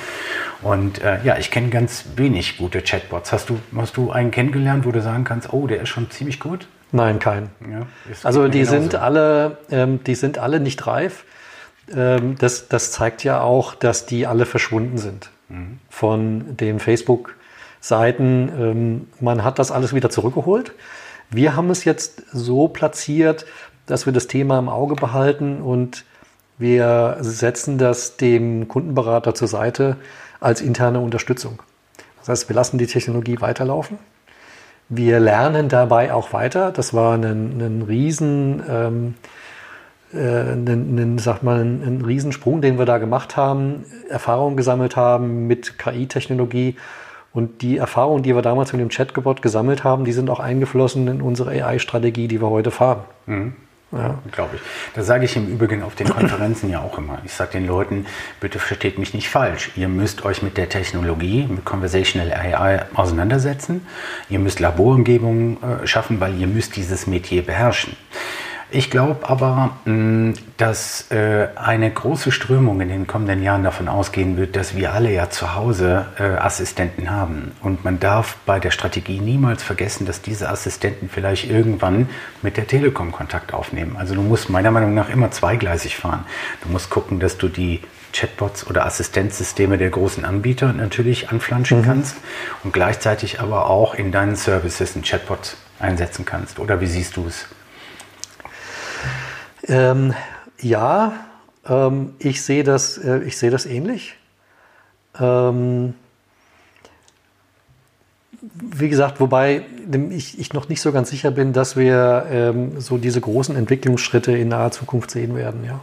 Und 0.62 1.02
äh, 1.02 1.22
ja, 1.25 1.38
ich 1.38 1.50
kenne 1.50 1.68
ganz 1.68 2.04
wenig 2.16 2.58
gute 2.58 2.82
Chatbots. 2.82 3.32
Hast 3.32 3.50
du, 3.50 3.58
hast 3.76 3.96
du 3.96 4.10
einen 4.10 4.30
kennengelernt, 4.30 4.84
wo 4.84 4.92
du 4.92 5.00
sagen 5.00 5.25
kannst, 5.25 5.52
oh, 5.52 5.66
der 5.66 5.82
ist 5.82 5.88
schon 5.88 6.10
ziemlich 6.10 6.40
gut? 6.40 6.68
Nein, 6.90 7.18
kein. 7.18 7.50
Ja, 7.70 7.87
also 8.22 8.48
die 8.48 8.64
sind 8.64 8.94
alle, 8.94 9.58
ähm, 9.70 10.02
die 10.04 10.14
sind 10.14 10.38
alle 10.38 10.58
nicht 10.58 10.87
reif. 10.87 11.25
Ähm, 11.94 12.37
das, 12.38 12.68
das 12.68 12.92
zeigt 12.92 13.25
ja 13.25 13.40
auch, 13.40 13.75
dass 13.75 14.06
die 14.06 14.26
alle 14.26 14.46
verschwunden 14.46 14.98
sind 14.98 15.30
mhm. 15.48 15.78
von 15.90 16.56
den 16.56 16.80
Facebook-Seiten. 17.80 18.50
Ähm, 18.58 19.06
man 19.20 19.44
hat 19.44 19.58
das 19.58 19.70
alles 19.70 19.94
wieder 19.94 20.11
zurückgeholt. 20.11 20.73
Wir 21.30 21.56
haben 21.56 21.70
es 21.70 21.85
jetzt 21.85 22.23
so 22.32 22.68
platziert, 22.68 23.47
dass 23.87 24.06
wir 24.06 24.12
das 24.12 24.26
Thema 24.26 24.58
im 24.58 24.68
Auge 24.68 24.94
behalten 24.94 25.61
und 25.61 26.04
wir 26.58 27.18
setzen 27.20 27.78
das 27.78 28.16
dem 28.16 28.68
Kundenberater 28.68 29.35
zur 29.35 29.49
Seite 29.49 29.97
als 30.40 30.61
interne 30.61 31.00
Unterstützung. 31.00 31.62
Das 32.20 32.28
heißt, 32.28 32.49
wir 32.49 32.56
lassen 32.56 32.78
die 32.78 32.87
Technologie 32.87 33.40
weiterlaufen. 33.40 33.99
Wir 34.88 35.20
lernen 35.20 35.68
dabei 35.68 36.12
auch 36.12 36.32
weiter. 36.32 36.73
Das 36.73 36.94
war 36.94 37.14
ein, 37.14 37.25
ein 37.25 37.82
riesen, 37.82 38.62
ähm, 38.68 39.14
äh, 40.12 40.52
ein, 40.54 40.66
ein, 40.66 41.18
sag 41.18 41.42
mal, 41.42 41.61
ein, 41.61 41.82
ein 41.82 42.02
Riesensprung, 42.04 42.62
den 42.62 42.78
wir 42.78 42.87
da 42.87 42.99
gemacht 42.99 43.37
haben, 43.37 43.85
Erfahrungen 44.08 44.56
gesammelt 44.56 44.97
haben 44.97 45.47
mit 45.47 45.78
KI-Technologie. 45.78 46.76
Und 47.38 47.62
die 47.62 47.76
Erfahrungen, 47.76 48.25
die 48.25 48.35
wir 48.35 48.42
damals 48.42 48.73
mit 48.73 48.80
dem 48.80 48.88
Chatbot 48.88 49.42
gesammelt 49.42 49.85
haben, 49.85 50.04
die 50.04 50.11
sind 50.12 50.28
auch 50.28 50.40
eingeflossen 50.40 51.07
in 51.07 51.23
unsere 51.23 51.50
AI-Strategie, 51.50 52.26
die 52.26 52.42
wir 52.42 52.50
heute 52.50 52.73
fahren. 52.73 53.02
Mhm. 53.26 53.52
Ja, 53.92 54.18
glaube 54.33 54.57
ich. 54.57 54.61
Das 54.97 55.07
sage 55.07 55.25
ich 55.25 55.37
im 55.37 55.47
Übrigen 55.47 55.85
auf 55.85 55.95
den 55.95 56.09
Konferenzen 56.09 56.68
ja 56.68 56.80
auch 56.80 56.99
immer. 56.99 57.21
Ich 57.25 57.33
sage 57.33 57.52
den 57.52 57.68
Leuten, 57.68 58.07
bitte 58.40 58.59
versteht 58.59 58.99
mich 58.99 59.14
nicht 59.14 59.28
falsch. 59.28 59.71
Ihr 59.76 59.87
müsst 59.87 60.25
euch 60.25 60.42
mit 60.42 60.57
der 60.57 60.68
Technologie, 60.68 61.47
mit 61.49 61.64
Conversational 61.64 62.33
AI 62.33 62.87
auseinandersetzen. 62.95 63.87
Ihr 64.28 64.40
müsst 64.40 64.59
Laborumgebungen 64.59 65.59
äh, 65.62 65.87
schaffen, 65.87 66.18
weil 66.18 66.35
ihr 66.40 66.49
müsst 66.49 66.75
dieses 66.75 67.07
Metier 67.07 67.47
beherrschen. 67.47 67.97
Ich 68.70 68.90
glaube 68.90 69.26
aber, 69.26 69.78
mm, 69.87 70.34
dass 70.58 71.10
äh, 71.10 71.48
eine 71.56 71.90
große 71.90 72.30
Strömung 72.30 72.82
in 72.82 72.90
den 72.90 73.06
kommenden 73.06 73.42
Jahren 73.42 73.64
davon 73.64 73.88
ausgehen 73.88 74.37
wird, 74.37 74.56
dass 74.56 74.76
wir 74.76 74.92
alle 74.92 75.10
ja 75.10 75.30
zu 75.30 75.54
Hause 75.54 76.04
äh, 76.18 76.25
Assistenten 76.25 77.10
haben. 77.10 77.52
Und 77.62 77.84
man 77.84 77.98
darf 77.98 78.37
bei 78.44 78.60
der 78.60 78.70
Strategie 78.70 79.20
niemals 79.20 79.62
vergessen, 79.62 80.04
dass 80.04 80.20
diese 80.20 80.50
Assistenten 80.50 81.08
vielleicht 81.08 81.50
irgendwann 81.50 82.10
mit 82.42 82.58
der 82.58 82.66
Telekom 82.66 83.10
Kontakt 83.10 83.54
aufnehmen. 83.54 83.96
Also 83.98 84.14
du 84.14 84.20
musst 84.20 84.50
meiner 84.50 84.70
Meinung 84.70 84.92
nach 84.92 85.08
immer 85.08 85.30
zweigleisig 85.30 85.96
fahren. 85.96 86.26
Du 86.62 86.68
musst 86.68 86.90
gucken, 86.90 87.20
dass 87.20 87.38
du 87.38 87.48
die 87.48 87.80
Chatbots 88.12 88.66
oder 88.66 88.84
Assistenzsysteme 88.84 89.78
der 89.78 89.88
großen 89.88 90.26
Anbieter 90.26 90.75
natürlich 90.75 91.30
anflanschen 91.30 91.80
mhm. 91.80 91.84
kannst 91.84 92.16
und 92.64 92.75
gleichzeitig 92.75 93.40
aber 93.40 93.70
auch 93.70 93.94
in 93.94 94.12
deinen 94.12 94.37
Services 94.37 94.94
einen 94.94 95.04
Chatbot 95.04 95.56
einsetzen 95.78 96.26
kannst. 96.26 96.58
Oder 96.58 96.82
wie 96.82 96.87
siehst 96.87 97.16
du 97.16 97.26
es? 97.26 97.46
Ähm, 99.68 100.14
ja, 100.60 101.12
ähm, 101.66 102.14
ich 102.18 102.42
sehe 102.42 102.64
das, 102.64 102.98
äh, 102.98 103.18
ich 103.20 103.37
sehe 103.37 103.50
das 103.50 103.66
ähnlich. 103.66 104.14
Ähm, 105.20 105.94
wie 108.40 108.88
gesagt, 108.88 109.20
wobei 109.20 109.64
ich, 110.10 110.38
ich, 110.38 110.52
noch 110.52 110.68
nicht 110.68 110.80
so 110.80 110.92
ganz 110.92 111.10
sicher 111.10 111.30
bin, 111.30 111.52
dass 111.52 111.76
wir 111.76 112.26
ähm, 112.30 112.80
so 112.80 112.98
diese 112.98 113.20
großen 113.20 113.56
Entwicklungsschritte 113.56 114.37
in 114.37 114.48
naher 114.48 114.70
Zukunft 114.70 115.10
sehen 115.10 115.34
werden. 115.34 115.64
Ja. 115.64 115.80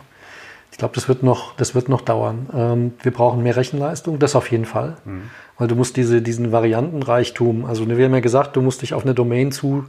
Ich 0.72 0.78
glaube, 0.78 0.96
das 0.96 1.08
wird 1.08 1.22
noch, 1.22 1.56
das 1.56 1.76
wird 1.76 1.90
noch 1.90 2.02
dauern. 2.02 2.50
Ähm, 2.54 2.94
wir 3.02 3.12
brauchen 3.12 3.44
mehr 3.44 3.56
Rechenleistung, 3.56 4.20
das 4.20 4.36
auf 4.36 4.52
jeden 4.52 4.66
Fall, 4.66 4.98
mhm. 5.06 5.24
weil 5.58 5.68
du 5.68 5.76
musst 5.76 5.98
diese, 5.98 6.22
diesen 6.22 6.52
Variantenreichtum, 6.52 7.66
also 7.66 7.88
wir 7.88 8.06
haben 8.06 8.14
ja 8.14 8.20
gesagt, 8.20 8.56
du 8.56 8.62
musst 8.62 8.82
dich 8.82 8.94
auf 8.94 9.04
eine 9.04 9.14
Domain 9.14 9.52
zu 9.52 9.86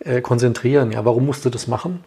äh, 0.00 0.20
konzentrieren. 0.20 0.92
Ja, 0.92 1.04
warum 1.04 1.26
musst 1.26 1.44
du 1.44 1.50
das 1.50 1.66
machen? 1.66 2.04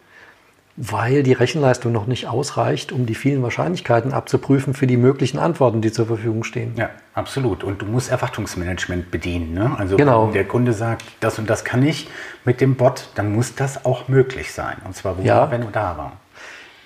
Weil 0.76 1.22
die 1.22 1.32
Rechenleistung 1.32 1.90
noch 1.90 2.06
nicht 2.06 2.26
ausreicht, 2.26 2.92
um 2.92 3.06
die 3.06 3.14
vielen 3.14 3.42
Wahrscheinlichkeiten 3.42 4.12
abzuprüfen 4.12 4.74
für 4.74 4.86
die 4.86 4.98
möglichen 4.98 5.38
Antworten, 5.38 5.80
die 5.80 5.90
zur 5.90 6.06
Verfügung 6.06 6.44
stehen. 6.44 6.74
Ja, 6.76 6.90
absolut. 7.14 7.64
Und 7.64 7.80
du 7.80 7.86
musst 7.86 8.10
Erwartungsmanagement 8.10 9.10
bedienen. 9.10 9.54
Ne? 9.54 9.74
Also 9.78 9.96
genau. 9.96 10.26
wenn 10.26 10.34
der 10.34 10.46
Kunde 10.46 10.74
sagt, 10.74 11.04
das 11.20 11.38
und 11.38 11.48
das 11.48 11.64
kann 11.64 11.82
ich 11.82 12.08
mit 12.44 12.60
dem 12.60 12.74
Bot, 12.74 13.08
dann 13.14 13.32
muss 13.32 13.54
das 13.54 13.86
auch 13.86 14.08
möglich 14.08 14.52
sein. 14.52 14.76
Und 14.84 14.94
zwar 14.94 15.16
wo, 15.16 15.22
ja. 15.22 15.50
wenn 15.50 15.62
du 15.62 15.68
da 15.68 15.96
war. 15.96 16.12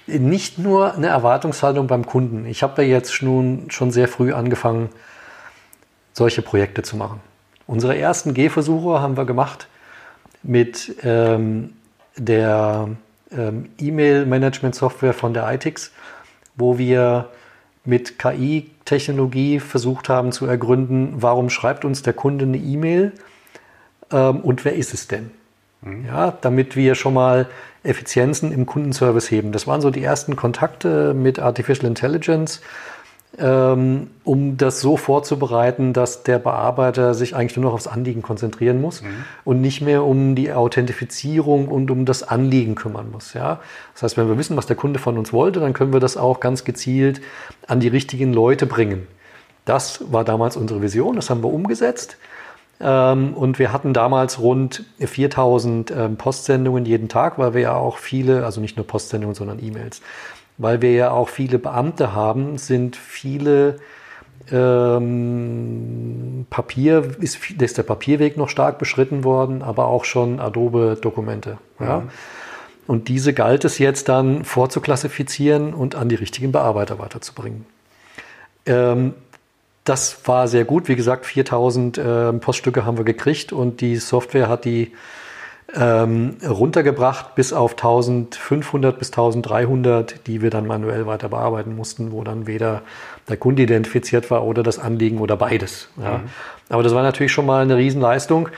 Nicht 0.06 0.58
nur 0.58 0.94
eine 0.94 1.08
Erwartungshaltung 1.08 1.88
beim 1.88 2.06
Kunden. 2.06 2.46
Ich 2.46 2.62
habe 2.62 2.74
da 2.76 2.82
jetzt 2.82 3.12
schon, 3.12 3.70
schon 3.70 3.90
sehr 3.90 4.06
früh 4.06 4.32
angefangen, 4.32 4.88
solche 6.12 6.42
Projekte 6.42 6.82
zu 6.82 6.96
machen. 6.96 7.20
Unsere 7.66 7.96
ersten 7.96 8.34
Gehversuche 8.34 9.00
haben 9.00 9.16
wir 9.16 9.24
gemacht 9.24 9.66
mit 10.42 10.96
ähm, 11.02 11.74
der 12.16 12.88
ähm, 13.36 13.70
E-Mail-Management-Software 13.78 15.14
von 15.14 15.34
der 15.34 15.50
ITIX, 15.52 15.90
wo 16.56 16.78
wir 16.78 17.28
mit 17.84 18.18
KI-Technologie 18.18 19.60
versucht 19.60 20.08
haben 20.08 20.32
zu 20.32 20.46
ergründen, 20.46 21.14
warum 21.16 21.50
schreibt 21.50 21.84
uns 21.84 22.02
der 22.02 22.12
Kunde 22.12 22.44
eine 22.44 22.58
E-Mail 22.58 23.12
ähm, 24.12 24.40
und 24.40 24.64
wer 24.64 24.74
ist 24.74 24.94
es 24.94 25.08
denn? 25.08 25.30
Mhm. 25.82 26.06
Ja, 26.06 26.36
damit 26.40 26.76
wir 26.76 26.94
schon 26.94 27.14
mal 27.14 27.46
Effizienzen 27.82 28.52
im 28.52 28.66
Kundenservice 28.66 29.30
heben. 29.30 29.52
Das 29.52 29.66
waren 29.66 29.80
so 29.80 29.90
die 29.90 30.02
ersten 30.02 30.36
Kontakte 30.36 31.14
mit 31.14 31.38
Artificial 31.38 31.86
Intelligence 31.86 32.60
ähm, 33.40 34.10
um 34.24 34.56
das 34.56 34.80
so 34.80 34.96
vorzubereiten, 34.96 35.92
dass 35.92 36.22
der 36.22 36.38
Bearbeiter 36.38 37.14
sich 37.14 37.34
eigentlich 37.34 37.56
nur 37.56 37.66
noch 37.66 37.72
aufs 37.72 37.86
Anliegen 37.86 38.22
konzentrieren 38.22 38.80
muss 38.80 39.02
mhm. 39.02 39.24
und 39.44 39.60
nicht 39.60 39.80
mehr 39.80 40.04
um 40.04 40.34
die 40.34 40.52
Authentifizierung 40.52 41.68
und 41.68 41.90
um 41.90 42.04
das 42.04 42.22
Anliegen 42.22 42.74
kümmern 42.74 43.10
muss. 43.10 43.34
Ja? 43.34 43.60
Das 43.94 44.02
heißt, 44.02 44.16
wenn 44.16 44.28
wir 44.28 44.38
wissen, 44.38 44.56
was 44.56 44.66
der 44.66 44.76
Kunde 44.76 44.98
von 44.98 45.16
uns 45.16 45.32
wollte, 45.32 45.60
dann 45.60 45.72
können 45.72 45.92
wir 45.92 46.00
das 46.00 46.16
auch 46.16 46.40
ganz 46.40 46.64
gezielt 46.64 47.20
an 47.66 47.80
die 47.80 47.88
richtigen 47.88 48.32
Leute 48.32 48.66
bringen. 48.66 49.06
Das 49.64 50.12
war 50.12 50.24
damals 50.24 50.56
unsere 50.56 50.82
Vision, 50.82 51.16
das 51.16 51.30
haben 51.30 51.42
wir 51.42 51.52
umgesetzt. 51.52 52.18
Ähm, 52.80 53.34
und 53.34 53.58
wir 53.58 53.72
hatten 53.72 53.92
damals 53.92 54.38
rund 54.38 54.84
4000 54.98 55.90
ähm, 55.90 56.16
Postsendungen 56.16 56.84
jeden 56.84 57.08
Tag, 57.08 57.38
weil 57.38 57.54
wir 57.54 57.60
ja 57.60 57.74
auch 57.74 57.98
viele, 57.98 58.44
also 58.44 58.60
nicht 58.60 58.76
nur 58.76 58.86
Postsendungen, 58.86 59.34
sondern 59.34 59.62
E-Mails, 59.62 60.02
weil 60.60 60.82
wir 60.82 60.92
ja 60.92 61.10
auch 61.10 61.30
viele 61.30 61.58
Beamte 61.58 62.14
haben, 62.14 62.58
sind 62.58 62.94
viele 62.94 63.78
ähm, 64.52 66.46
Papier, 66.50 67.14
ist, 67.18 67.38
ist 67.50 67.78
der 67.78 67.82
Papierweg 67.82 68.36
noch 68.36 68.50
stark 68.50 68.78
beschritten 68.78 69.24
worden, 69.24 69.62
aber 69.62 69.86
auch 69.86 70.04
schon 70.04 70.38
Adobe-Dokumente. 70.38 71.56
Ja? 71.78 72.00
Mhm. 72.00 72.10
Und 72.86 73.08
diese 73.08 73.32
galt 73.32 73.64
es 73.64 73.78
jetzt 73.78 74.10
dann 74.10 74.44
vorzuklassifizieren 74.44 75.72
und 75.72 75.94
an 75.94 76.10
die 76.10 76.16
richtigen 76.16 76.52
Bearbeiter 76.52 76.98
weiterzubringen. 76.98 77.64
Ähm, 78.66 79.14
das 79.84 80.26
war 80.26 80.46
sehr 80.46 80.64
gut. 80.64 80.88
Wie 80.88 80.96
gesagt, 80.96 81.24
4000 81.24 81.96
äh, 81.96 82.32
Poststücke 82.34 82.84
haben 82.84 82.98
wir 82.98 83.04
gekriegt 83.04 83.52
und 83.52 83.80
die 83.80 83.96
Software 83.96 84.48
hat 84.48 84.66
die 84.66 84.92
ähm, 85.76 86.36
runtergebracht 86.46 87.34
bis 87.34 87.52
auf 87.52 87.72
1500 87.72 88.98
bis 88.98 89.10
1300, 89.10 90.26
die 90.26 90.42
wir 90.42 90.50
dann 90.50 90.66
manuell 90.66 91.06
weiter 91.06 91.28
bearbeiten 91.28 91.76
mussten, 91.76 92.12
wo 92.12 92.24
dann 92.24 92.46
weder 92.46 92.82
der 93.28 93.36
Kunde 93.36 93.62
identifiziert 93.62 94.30
war 94.30 94.44
oder 94.44 94.62
das 94.62 94.78
Anliegen 94.78 95.18
oder 95.18 95.36
beides. 95.36 95.88
Ja. 96.02 96.18
Mhm. 96.18 96.28
Aber 96.68 96.82
das 96.82 96.94
war 96.94 97.02
natürlich 97.02 97.32
schon 97.32 97.46
mal 97.46 97.62
eine 97.62 97.76
Riesenleistung, 97.76 98.48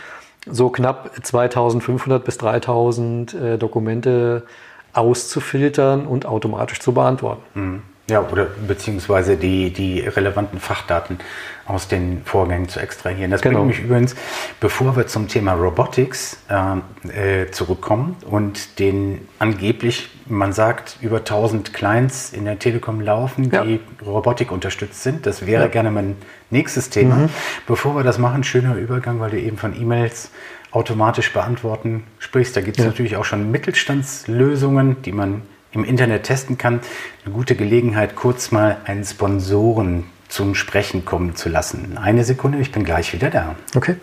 so 0.46 0.70
knapp 0.70 1.10
2500 1.22 2.24
bis 2.24 2.38
3000 2.38 3.34
äh, 3.34 3.58
Dokumente 3.58 4.44
auszufiltern 4.92 6.06
und 6.06 6.26
automatisch 6.26 6.80
zu 6.80 6.92
beantworten. 6.92 7.42
Mhm. 7.54 7.82
Ja, 8.10 8.20
oder 8.20 8.46
beziehungsweise 8.66 9.36
die, 9.36 9.72
die 9.72 10.00
relevanten 10.00 10.58
Fachdaten 10.58 11.18
aus 11.66 11.86
den 11.86 12.22
Vorgängen 12.24 12.68
zu 12.68 12.80
extrahieren. 12.80 13.30
Das 13.30 13.42
genau. 13.42 13.60
bringt 13.60 13.68
mich 13.68 13.84
übrigens, 13.84 14.16
bevor 14.58 14.96
wir 14.96 15.06
zum 15.06 15.28
Thema 15.28 15.52
Robotics 15.52 16.38
äh, 16.48 17.42
äh, 17.42 17.50
zurückkommen 17.52 18.16
und 18.28 18.80
den 18.80 19.26
angeblich, 19.38 20.10
man 20.26 20.52
sagt, 20.52 20.98
über 21.00 21.18
1000 21.18 21.72
Clients 21.72 22.32
in 22.32 22.44
der 22.44 22.58
Telekom 22.58 23.00
laufen, 23.00 23.50
ja. 23.52 23.64
die 23.64 23.78
Robotik 24.04 24.50
unterstützt 24.50 25.04
sind. 25.04 25.24
Das 25.24 25.46
wäre 25.46 25.62
ja. 25.62 25.68
gerne 25.68 25.92
mein 25.92 26.16
nächstes 26.50 26.90
Thema. 26.90 27.14
Mhm. 27.14 27.28
Bevor 27.68 27.94
wir 27.94 28.02
das 28.02 28.18
machen, 28.18 28.42
schöner 28.42 28.74
Übergang, 28.74 29.20
weil 29.20 29.30
du 29.30 29.38
eben 29.38 29.58
von 29.58 29.80
E-Mails 29.80 30.30
automatisch 30.72 31.32
beantworten 31.32 32.04
sprichst. 32.18 32.56
Da 32.56 32.62
gibt 32.62 32.78
es 32.78 32.84
ja. 32.84 32.90
natürlich 32.90 33.16
auch 33.16 33.24
schon 33.24 33.50
Mittelstandslösungen, 33.52 35.02
die 35.02 35.12
man 35.12 35.42
im 35.72 35.84
Internet 35.84 36.24
testen 36.24 36.58
kann. 36.58 36.80
Eine 37.24 37.34
gute 37.34 37.56
Gelegenheit, 37.56 38.16
kurz 38.16 38.50
mal 38.50 38.78
einen 38.84 39.04
Sponsoren 39.04 40.04
zum 40.28 40.54
Sprechen 40.54 41.04
kommen 41.04 41.36
zu 41.36 41.48
lassen. 41.48 41.98
Eine 41.98 42.24
Sekunde, 42.24 42.58
ich 42.58 42.72
bin 42.72 42.84
gleich 42.84 43.12
wieder 43.12 43.30
da. 43.30 43.54
Okay. 43.74 43.96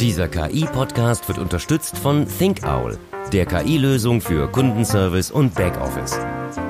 Dieser 0.00 0.28
KI-Podcast 0.28 1.28
wird 1.28 1.38
unterstützt 1.38 1.96
von 1.98 2.26
ThinkOwl, 2.26 2.98
der 3.32 3.46
KI-Lösung 3.46 4.20
für 4.20 4.50
Kundenservice 4.50 5.30
und 5.30 5.54
Backoffice. 5.54 6.18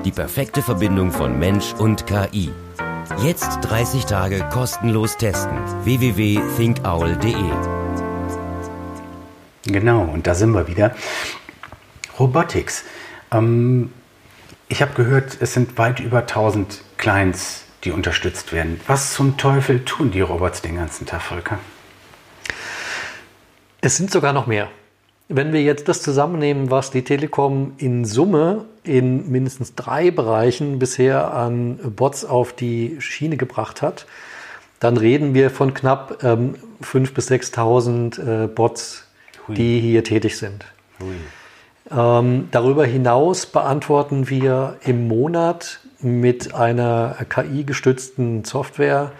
Die 0.04 0.10
perfekte 0.10 0.62
Verbindung 0.62 1.10
von 1.10 1.38
Mensch 1.38 1.72
und 1.74 2.06
KI. 2.06 2.50
Jetzt 3.24 3.60
30 3.62 4.04
Tage 4.04 4.46
kostenlos 4.50 5.16
testen. 5.16 5.58
www.thinkowl.de 5.84 7.79
Genau, 9.66 10.02
und 10.02 10.26
da 10.26 10.34
sind 10.34 10.52
wir 10.52 10.68
wieder. 10.68 10.94
Robotics. 12.18 12.84
Ähm, 13.32 13.92
ich 14.68 14.82
habe 14.82 14.94
gehört, 14.94 15.38
es 15.40 15.54
sind 15.54 15.78
weit 15.78 16.00
über 16.00 16.20
1000 16.20 16.82
Clients, 16.96 17.64
die 17.84 17.90
unterstützt 17.90 18.52
werden. 18.52 18.80
Was 18.86 19.14
zum 19.14 19.36
Teufel 19.36 19.84
tun 19.84 20.10
die 20.10 20.20
Robots 20.20 20.62
den 20.62 20.76
ganzen 20.76 21.06
Tag, 21.06 21.22
Volker? 21.22 21.58
Es 23.80 23.96
sind 23.96 24.10
sogar 24.10 24.32
noch 24.32 24.46
mehr. 24.46 24.68
Wenn 25.28 25.52
wir 25.52 25.62
jetzt 25.62 25.88
das 25.88 26.02
zusammennehmen, 26.02 26.70
was 26.70 26.90
die 26.90 27.02
Telekom 27.02 27.74
in 27.78 28.04
Summe 28.04 28.64
in 28.82 29.30
mindestens 29.30 29.74
drei 29.74 30.10
Bereichen 30.10 30.78
bisher 30.78 31.32
an 31.32 31.78
Bots 31.94 32.24
auf 32.24 32.52
die 32.52 32.96
Schiene 33.00 33.36
gebracht 33.36 33.80
hat, 33.80 34.06
dann 34.80 34.96
reden 34.96 35.34
wir 35.34 35.50
von 35.50 35.72
knapp 35.72 36.24
ähm, 36.24 36.56
5.000 36.82 37.14
bis 37.14 37.30
6.000 37.30 38.44
äh, 38.44 38.46
Bots 38.48 39.06
Hui. 39.48 39.54
die 39.54 39.80
hier 39.80 40.04
tätig 40.04 40.36
sind. 40.38 40.64
Ähm, 41.90 42.48
darüber 42.50 42.84
hinaus 42.84 43.46
beantworten 43.46 44.28
wir 44.28 44.76
im 44.84 45.08
Monat 45.08 45.80
mit 46.00 46.54
einer 46.54 47.16
KI-gestützten 47.28 48.44
Software 48.44 49.12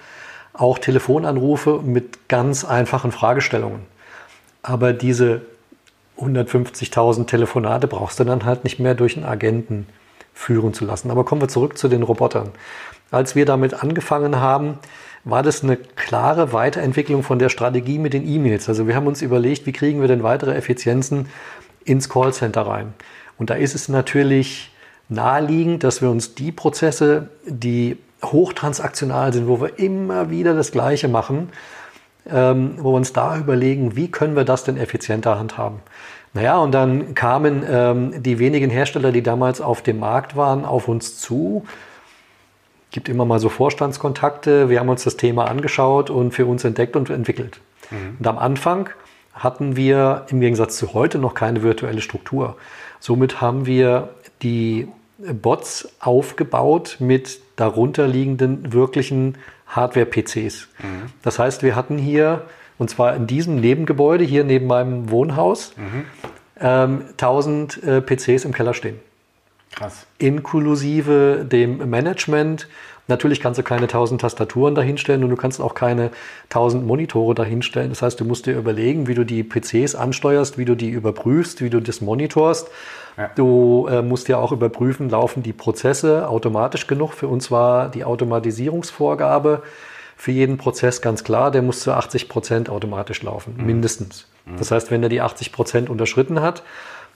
auch 0.53 0.79
Telefonanrufe 0.79 1.81
mit 1.83 2.29
ganz 2.29 2.65
einfachen 2.65 3.13
Fragestellungen. 3.13 3.83
Aber 4.63 4.93
diese 4.93 5.43
150.000 6.19 7.27
Telefonate 7.27 7.87
brauchst 7.89 8.21
du 8.21 8.25
dann 8.25 8.45
halt 8.45 8.65
nicht 8.65 8.79
mehr 8.79 8.95
durch 8.95 9.17
einen 9.17 9.25
Agenten 9.25 9.87
führen 10.35 10.75
zu 10.75 10.85
lassen. 10.85 11.11
Aber 11.11 11.25
kommen 11.25 11.41
wir 11.41 11.49
zurück 11.49 11.79
zu 11.79 11.89
den 11.89 12.03
Robotern. 12.03 12.51
Als 13.11 13.35
wir 13.35 13.47
damit 13.47 13.83
angefangen 13.83 14.37
haben, 14.37 14.79
war 15.25 15.43
das 15.43 15.63
eine 15.63 15.77
klare 15.77 16.53
Weiterentwicklung 16.53 17.23
von 17.23 17.39
der 17.39 17.49
Strategie 17.49 17.99
mit 17.99 18.15
den 18.15 18.27
E-Mails. 18.27 18.69
Also 18.69 18.87
wir 18.87 18.95
haben 18.95 19.07
uns 19.07 19.23
überlegt, 19.23 19.67
wie 19.67 19.73
kriegen 19.73 20.01
wir 20.01 20.09
denn 20.09 20.23
weitere 20.23 20.55
Effizienzen 20.55 21.29
ins 21.85 22.09
Callcenter 22.09 22.63
rein. 22.63 22.95
Und 23.39 23.51
da 23.51 23.55
ist 23.55 23.75
es 23.75 23.89
natürlich 23.89 24.71
naheliegend, 25.09 25.85
dass 25.85 26.03
wir 26.03 26.11
uns 26.11 26.35
die 26.35 26.53
Prozesse, 26.53 27.29
die 27.47 27.99
hochtransaktional 28.25 29.33
sind, 29.33 29.49
wo 29.49 29.61
wir 29.61 29.79
immer 29.79 30.31
wieder 30.31 30.55
das 30.55 30.73
Gleiche 30.73 31.09
machen, 31.09 31.51
ähm, 32.31 32.75
wo 32.79 32.93
wir 32.93 32.97
uns 32.97 33.13
da 33.13 33.39
überlegen, 33.39 33.97
wie 33.97 34.11
können 34.11 34.37
wir 34.37 34.45
das 34.45 34.65
denn 34.65 34.77
effizienter 34.77 35.39
handhaben. 35.39 35.81
Naja, 36.33 36.59
und 36.59 36.73
dann 36.73 37.15
kamen 37.15 37.65
ähm, 37.69 38.23
die 38.23 38.39
wenigen 38.39 38.71
Hersteller, 38.71 39.11
die 39.11 39.23
damals 39.23 39.61
auf 39.61 39.83
dem 39.83 39.99
Markt 39.99 40.37
waren, 40.37 40.65
auf 40.65 40.87
uns 40.87 41.19
zu 41.19 41.65
gibt 42.91 43.09
immer 43.09 43.25
mal 43.25 43.39
so 43.39 43.49
Vorstandskontakte. 43.49 44.69
Wir 44.69 44.81
haben 44.81 44.89
uns 44.89 45.05
das 45.05 45.17
Thema 45.17 45.47
angeschaut 45.47 46.11
und 46.11 46.33
für 46.33 46.47
uns 46.47 46.65
entdeckt 46.65 46.97
und 46.97 47.11
entwickelt. 47.11 47.61
Mhm. 47.91 48.17
Und 48.19 48.27
am 48.27 48.39
Anfang 48.39 48.91
hatten 49.33 49.77
wir 49.77 50.27
im 50.29 50.41
Gegensatz 50.41 50.77
zu 50.77 50.93
heute 50.93 51.19
noch 51.19 51.35
keine 51.35 51.63
virtuelle 51.63 52.01
Struktur. 52.01 52.57
Somit 52.99 53.41
haben 53.41 53.67
wir 53.67 54.11
die 54.43 54.89
Bots 55.19 55.89
aufgebaut 56.01 56.97
mit 56.99 57.41
darunterliegenden 57.57 58.73
wirklichen 58.73 59.37
Hardware-PCs. 59.67 60.69
Mhm. 60.79 61.13
Das 61.23 61.39
heißt, 61.39 61.63
wir 61.63 61.77
hatten 61.77 61.99
hier, 61.99 62.43
und 62.79 62.91
zwar 62.91 63.15
in 63.15 63.27
diesem 63.27 63.61
Nebengebäude, 63.61 64.25
hier 64.25 64.45
neben 64.45 64.67
meinem 64.67 65.11
Wohnhaus, 65.11 65.75
mhm. 65.77 66.05
ähm, 66.61 67.05
1000 67.13 67.83
äh, 67.83 68.01
PCs 68.01 68.45
im 68.45 68.53
Keller 68.53 68.75
stehen. 68.75 68.99
Krass. 69.71 70.07
Inklusive 70.19 71.45
dem 71.45 71.89
Management. 71.89 72.69
Natürlich 73.09 73.41
kannst 73.41 73.59
du 73.59 73.63
keine 73.65 73.83
1000 73.83 74.21
Tastaturen 74.21 74.75
dahinstellen 74.75 75.25
und 75.25 75.31
du 75.31 75.37
kannst 75.37 75.61
auch 75.61 75.75
keine 75.75 76.11
1000 76.45 76.87
Monitore 76.87 77.35
dahinstellen. 77.35 77.91
Das 77.91 78.03
heißt, 78.03 78.21
du 78.21 78.25
musst 78.25 78.47
dir 78.47 78.57
überlegen, 78.57 79.09
wie 79.09 79.15
du 79.15 79.25
die 79.25 79.43
PCs 79.43 79.97
ansteuerst, 79.97 80.59
wie 80.59 80.65
du 80.65 80.77
die 80.77 80.91
überprüfst, 80.91 81.61
wie 81.61 81.71
du 81.71 81.81
das 81.81 82.01
monitorst. 82.01 82.69
Ja. 83.17 83.31
Du 83.35 83.89
äh, 83.91 84.03
musst 84.03 84.29
ja 84.29 84.39
auch 84.39 84.53
überprüfen, 84.53 85.11
laufen 85.11 85.43
die 85.43 85.53
Prozesse 85.53 86.29
automatisch 86.29 86.87
genug. 86.87 87.13
Für 87.15 87.27
uns 87.27 87.51
war 87.51 87.89
die 87.89 88.05
Automatisierungsvorgabe 88.05 89.63
für 90.21 90.33
jeden 90.33 90.59
Prozess 90.59 91.01
ganz 91.01 91.25
klar, 91.25 91.51
der 91.51 91.63
muss 91.63 91.81
zu 91.81 91.93
80 91.93 92.29
Prozent 92.29 92.69
automatisch 92.69 93.23
laufen, 93.23 93.55
mhm. 93.57 93.65
mindestens. 93.65 94.27
Mhm. 94.45 94.59
Das 94.59 94.71
heißt, 94.71 94.91
wenn 94.91 95.03
er 95.03 95.09
die 95.09 95.23
80 95.23 95.51
Prozent 95.51 95.89
unterschritten 95.89 96.43
hat, 96.43 96.63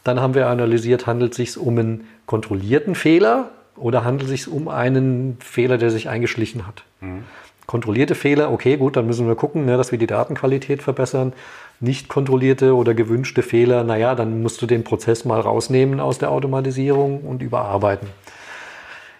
dann 0.05 0.21
haben 0.21 0.35
wir 0.35 0.47
analysiert, 0.49 1.07
handelt 1.07 1.33
es 1.33 1.37
sich 1.37 1.59
um 1.59 1.79
einen 1.79 2.09
kontrollierten 2.27 2.95
Fehler 2.95 3.51
oder 3.77 4.05
handelt 4.05 4.31
es 4.31 4.45
sich 4.45 4.49
um 4.49 4.69
einen 4.69 5.39
Fehler, 5.41 5.79
der 5.79 5.91
sich 5.91 6.09
eingeschlichen 6.09 6.67
hat. 6.67 6.85
Mhm. 7.01 7.25
Kontrollierte 7.67 8.15
Fehler, 8.15 8.53
okay, 8.53 8.77
gut, 8.77 8.97
dann 8.97 9.07
müssen 9.07 9.27
wir 9.27 9.35
gucken, 9.35 9.65
ne, 9.65 9.79
dass 9.79 9.91
wir 9.91 9.99
die 9.99 10.07
Datenqualität 10.07 10.83
verbessern. 10.83 11.33
Nicht 11.81 12.09
kontrollierte 12.09 12.77
oder 12.77 12.93
gewünschte 12.93 13.43
Fehler, 13.43 13.85
naja, 13.85 14.15
dann 14.15 14.43
musst 14.43 14.61
du 14.61 14.67
den 14.67 14.85
Prozess 14.85 15.25
mal 15.25 15.41
rausnehmen 15.41 15.99
aus 15.99 16.19
der 16.19 16.31
Automatisierung 16.31 17.23
und 17.23 17.43
überarbeiten. 17.43 18.09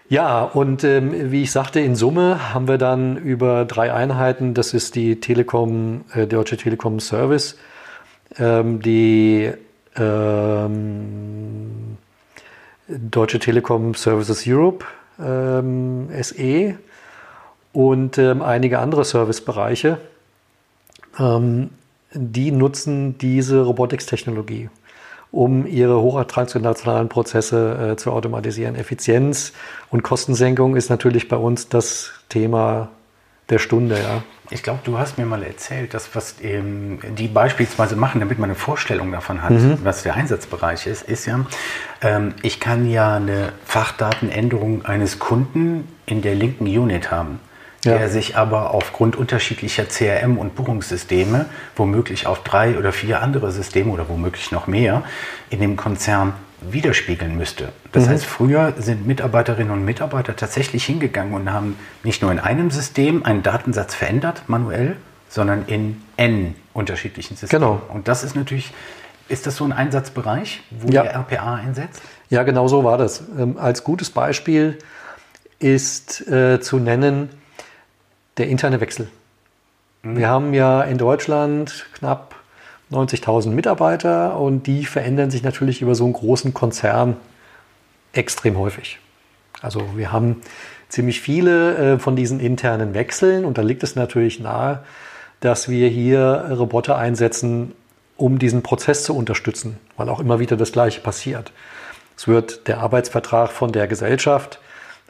Ja, 0.07 0.43
und 0.43 0.83
ähm, 0.83 1.31
wie 1.31 1.41
ich 1.41 1.51
sagte, 1.51 1.79
in 1.79 1.95
Summe 1.95 2.53
haben 2.53 2.67
wir 2.67 2.77
dann 2.77 3.17
über 3.17 3.65
drei 3.65 3.91
Einheiten, 3.91 4.53
das 4.53 4.75
ist 4.75 4.93
die 4.93 5.19
Telekom, 5.19 6.05
äh, 6.13 6.27
Deutsche 6.27 6.57
Telekom 6.57 6.99
Service, 6.99 7.57
ähm, 8.37 8.81
die 8.83 9.51
ähm, 9.97 11.97
Deutsche 12.87 13.39
Telekom 13.39 13.95
Services 13.95 14.43
Europe 14.47 14.85
ähm, 15.19 16.09
SE 16.21 16.77
und 17.73 18.17
ähm, 18.17 18.41
einige 18.41 18.79
andere 18.79 19.03
Servicebereiche, 19.03 19.97
ähm, 21.19 21.71
die 22.13 22.51
nutzen 22.51 23.17
diese 23.17 23.61
Robotics-Technologie, 23.61 24.69
um 25.31 25.65
ihre 25.65 26.01
hochtransnationalen 26.01 27.09
Prozesse 27.09 27.91
äh, 27.91 27.95
zu 27.97 28.11
automatisieren. 28.11 28.75
Effizienz 28.75 29.51
und 29.89 30.03
Kostensenkung 30.03 30.75
ist 30.75 30.89
natürlich 30.89 31.27
bei 31.27 31.37
uns 31.37 31.67
das 31.67 32.11
Thema 32.29 32.89
der 33.49 33.59
Stunde, 33.59 33.95
ja. 33.95 34.23
Ich 34.51 34.61
glaube, 34.61 34.79
du 34.83 34.99
hast 34.99 35.17
mir 35.17 35.25
mal 35.25 35.41
erzählt, 35.41 35.95
dass 35.95 36.15
was 36.15 36.35
ähm, 36.43 36.99
die 37.17 37.27
beispielsweise 37.27 37.95
machen, 37.95 38.19
damit 38.19 38.37
man 38.37 38.49
eine 38.51 38.55
Vorstellung 38.57 39.11
davon 39.11 39.41
hat, 39.41 39.51
mhm. 39.51 39.79
was 39.83 40.03
der 40.03 40.13
Einsatzbereich 40.13 40.85
ist, 40.85 41.01
ist 41.03 41.25
ja, 41.25 41.45
ähm, 42.01 42.35
ich 42.43 42.59
kann 42.59 42.87
ja 42.89 43.15
eine 43.15 43.53
Fachdatenänderung 43.65 44.85
eines 44.85 45.17
Kunden 45.17 45.87
in 46.05 46.21
der 46.21 46.35
linken 46.35 46.65
Unit 46.65 47.09
haben. 47.11 47.39
ja. 47.83 47.97
der 47.97 48.09
sich 48.09 48.35
aber 48.35 48.71
aufgrund 48.71 49.15
unterschiedlicher 49.15 49.83
CRM- 49.83 50.37
und 50.37 50.55
Buchungssysteme 50.55 51.45
womöglich 51.75 52.25
auf 52.25 52.43
drei 52.43 52.77
oder 52.79 52.91
vier 52.91 53.21
andere 53.21 53.51
Systeme 53.51 53.91
oder 53.91 54.09
womöglich 54.09 54.51
noch 54.51 54.65
mehr 54.65 55.03
in 55.51 55.59
dem 55.59 55.75
Konzern 55.75 56.33
widerspiegeln 56.71 57.37
müsste. 57.37 57.69
Das 57.91 58.05
mhm. 58.05 58.09
heißt, 58.09 58.25
früher 58.25 58.73
sind 58.77 59.07
Mitarbeiterinnen 59.07 59.71
und 59.71 59.85
Mitarbeiter 59.85 60.35
tatsächlich 60.35 60.85
hingegangen 60.85 61.33
und 61.33 61.51
haben 61.51 61.77
nicht 62.03 62.21
nur 62.21 62.31
in 62.31 62.39
einem 62.39 62.71
System 62.71 63.25
einen 63.25 63.43
Datensatz 63.43 63.95
verändert, 63.95 64.43
manuell, 64.47 64.97
sondern 65.29 65.65
in 65.67 66.01
N 66.17 66.55
unterschiedlichen 66.73 67.35
Systemen. 67.35 67.61
Genau. 67.61 67.81
Und 67.89 68.07
das 68.07 68.23
ist 68.23 68.35
natürlich, 68.35 68.73
ist 69.27 69.47
das 69.47 69.57
so 69.57 69.65
ein 69.65 69.73
Einsatzbereich, 69.73 70.61
wo 70.71 70.89
ja. 70.89 71.03
ihr 71.03 71.09
RPA 71.11 71.55
einsetzt? 71.55 72.01
Ja, 72.29 72.43
genau 72.43 72.67
so 72.67 72.83
war 72.83 72.97
das. 72.97 73.23
Ähm, 73.37 73.57
als 73.57 73.83
gutes 73.83 74.09
Beispiel 74.09 74.79
ist 75.59 76.27
äh, 76.27 76.59
zu 76.59 76.77
nennen 76.77 77.29
der 78.37 78.47
interne 78.47 78.81
Wechsel. 78.81 79.07
Mhm. 80.03 80.17
Wir 80.17 80.29
haben 80.29 80.53
ja 80.53 80.81
in 80.83 80.97
Deutschland 80.97 81.85
knapp 81.93 82.35
90.000 82.91 83.49
Mitarbeiter 83.49 84.39
und 84.39 84.67
die 84.67 84.85
verändern 84.85 85.31
sich 85.31 85.43
natürlich 85.43 85.81
über 85.81 85.95
so 85.95 86.03
einen 86.05 86.13
großen 86.13 86.53
Konzern 86.53 87.17
extrem 88.13 88.57
häufig. 88.57 88.99
Also 89.61 89.81
wir 89.95 90.11
haben 90.11 90.41
ziemlich 90.89 91.21
viele 91.21 91.95
äh, 91.95 91.99
von 91.99 92.15
diesen 92.15 92.39
internen 92.39 92.93
Wechseln 92.93 93.45
und 93.45 93.57
da 93.57 93.61
liegt 93.61 93.83
es 93.83 93.95
natürlich 93.95 94.39
nahe, 94.39 94.83
dass 95.39 95.69
wir 95.69 95.87
hier 95.89 96.51
Roboter 96.57 96.97
einsetzen, 96.97 97.73
um 98.17 98.39
diesen 98.39 98.63
Prozess 98.63 99.03
zu 99.03 99.15
unterstützen, 99.15 99.77
weil 99.97 100.09
auch 100.09 100.19
immer 100.19 100.39
wieder 100.39 100.55
das 100.55 100.71
Gleiche 100.71 101.01
passiert. 101.01 101.51
Es 102.17 102.27
wird 102.27 102.67
der 102.67 102.79
Arbeitsvertrag 102.79 103.51
von 103.51 103.71
der 103.71 103.87
Gesellschaft 103.87 104.59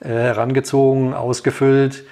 äh, 0.01 0.07
herangezogen, 0.07 1.13
ausgefüllt, 1.13 2.05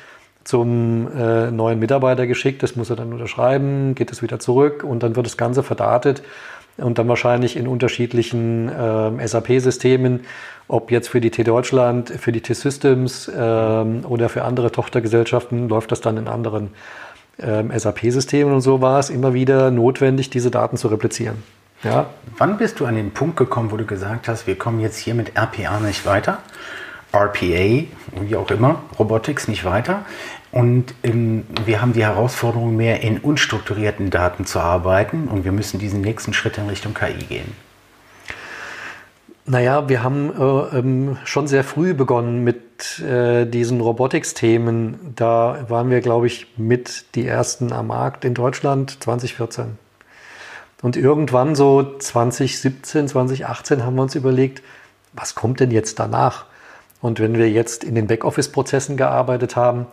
zum 0.44 1.08
äh, 1.16 1.52
neuen 1.52 1.80
Mitarbeiter 1.80 2.28
geschickt. 2.28 2.64
Das 2.64 2.76
muss 2.76 2.90
er 2.90 2.96
dann 2.96 3.14
unterschreiben, 3.14 3.96
geht 3.96 4.12
es 4.12 4.22
wieder 4.22 4.40
zurück 4.40 4.84
und 4.84 5.04
dann 5.04 5.16
wird 5.16 5.26
das 5.26 5.38
Ganze 5.38 5.64
verdatet 5.64 6.24
und 6.78 6.98
dann 6.98 7.08
wahrscheinlich 7.08 7.56
in 7.56 7.68
unterschiedlichen 7.68 8.70
äh, 8.70 9.28
SAP-Systemen, 9.28 10.22
ob 10.68 10.92
jetzt 10.92 11.10
für 11.10 11.22
die 11.22 11.30
T 11.30 11.44
Deutschland, 11.44 12.10
für 12.10 12.32
die 12.32 12.42
T-Systems 12.42 13.28
äh, 13.28 13.32
oder 13.32 14.30
für 14.30 14.44
andere 14.44 14.72
Tochtergesellschaften, 14.72 15.70
läuft 15.70 15.92
das 15.92 16.02
dann 16.02 16.18
in 16.18 16.28
anderen 16.28 16.70
äh, 17.38 17.64
SAP-Systemen 17.78 18.54
und 18.54 18.62
so 18.62 18.82
war 18.82 19.00
es 19.00 19.10
immer 19.10 19.34
wieder 19.34 19.72
notwendig, 19.72 20.30
diese 20.30 20.50
Daten 20.50 20.78
zu 20.78 20.88
replizieren. 20.88 21.44
Ja. 21.84 22.08
Wann 22.38 22.58
bist 22.58 22.80
du 22.80 22.86
an 22.86 22.96
den 22.96 23.12
Punkt 23.12 23.36
gekommen, 23.36 23.72
wo 23.72 23.78
du 23.78 23.86
gesagt 23.86 24.28
hast, 24.28 24.48
wir 24.48 24.58
kommen 24.58 24.80
jetzt 24.80 24.98
hier 24.98 25.16
mit 25.16 25.38
RPA 25.38 25.80
nicht 25.80 26.06
weiter? 26.06 26.40
RPA, 27.14 27.86
wie 28.22 28.36
auch 28.36 28.50
immer, 28.50 28.82
Robotics 28.98 29.48
nicht 29.48 29.66
weiter. 29.66 30.06
Und 30.52 30.94
ähm, 31.04 31.46
wir 31.66 31.82
haben 31.82 31.94
die 31.94 32.04
Herausforderung, 32.04 32.76
mehr 32.76 33.02
in 33.02 33.20
unstrukturierten 33.20 34.10
Daten 34.10 34.46
zu 34.46 34.60
arbeiten 34.60 35.28
und 35.28 35.46
wir 35.46 35.52
müssen 35.52 35.80
diesen 35.80 36.02
nächsten 36.02 36.34
Schritt 36.34 36.58
in 36.58 36.68
Richtung 36.68 36.94
KI 36.94 37.26
gehen. 37.28 37.56
Naja, 39.46 39.90
wir 39.90 40.04
haben 40.04 40.32
äh, 40.40 40.78
ähm, 40.78 41.18
schon 41.26 41.48
sehr 41.48 41.64
früh 41.64 41.94
begonnen 41.94 42.44
mit 42.44 43.00
äh, 43.00 43.46
diesen 43.46 43.82
Robotics-Themen. 43.82 45.14
Da 45.16 45.66
waren 45.68 45.90
wir, 45.90 46.00
glaube 46.00 46.28
ich, 46.28 46.48
mit 46.58 47.16
die 47.16 47.28
ersten 47.28 47.74
am 47.74 47.88
Markt 47.88 48.24
in 48.24 48.36
Deutschland 48.36 49.04
2014. 49.04 49.78
Und 50.82 50.96
irgendwann 50.96 51.56
so 51.56 51.98
2017, 51.98 53.10
2018 53.10 53.84
haben 53.84 53.96
wir 53.96 54.04
uns 54.04 54.16
überlegt, 54.16 54.62
was 55.14 55.36
kommt 55.36 55.60
denn 55.60 55.72
jetzt 55.72 56.00
danach? 56.00 56.46
Und 57.04 57.20
wenn 57.20 57.38
wir 57.38 57.52
jetzt 57.52 57.84
in 57.84 57.96
den 57.96 58.08
Backoffice-Prozessen 58.08 58.96
gearbeitet 58.96 59.58
haben, 59.58 59.88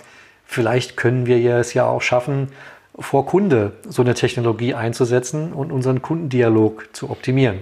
vielleicht 0.46 0.96
können 0.96 1.26
wir 1.26 1.56
es 1.56 1.74
ja 1.74 1.84
auch 1.84 2.02
schaffen, 2.02 2.52
vor 2.96 3.26
Kunde 3.26 3.72
so 3.88 4.00
eine 4.00 4.14
Technologie 4.14 4.74
einzusetzen 4.74 5.52
und 5.52 5.72
unseren 5.72 6.02
Kundendialog 6.02 6.86
zu 6.92 7.10
optimieren. 7.10 7.58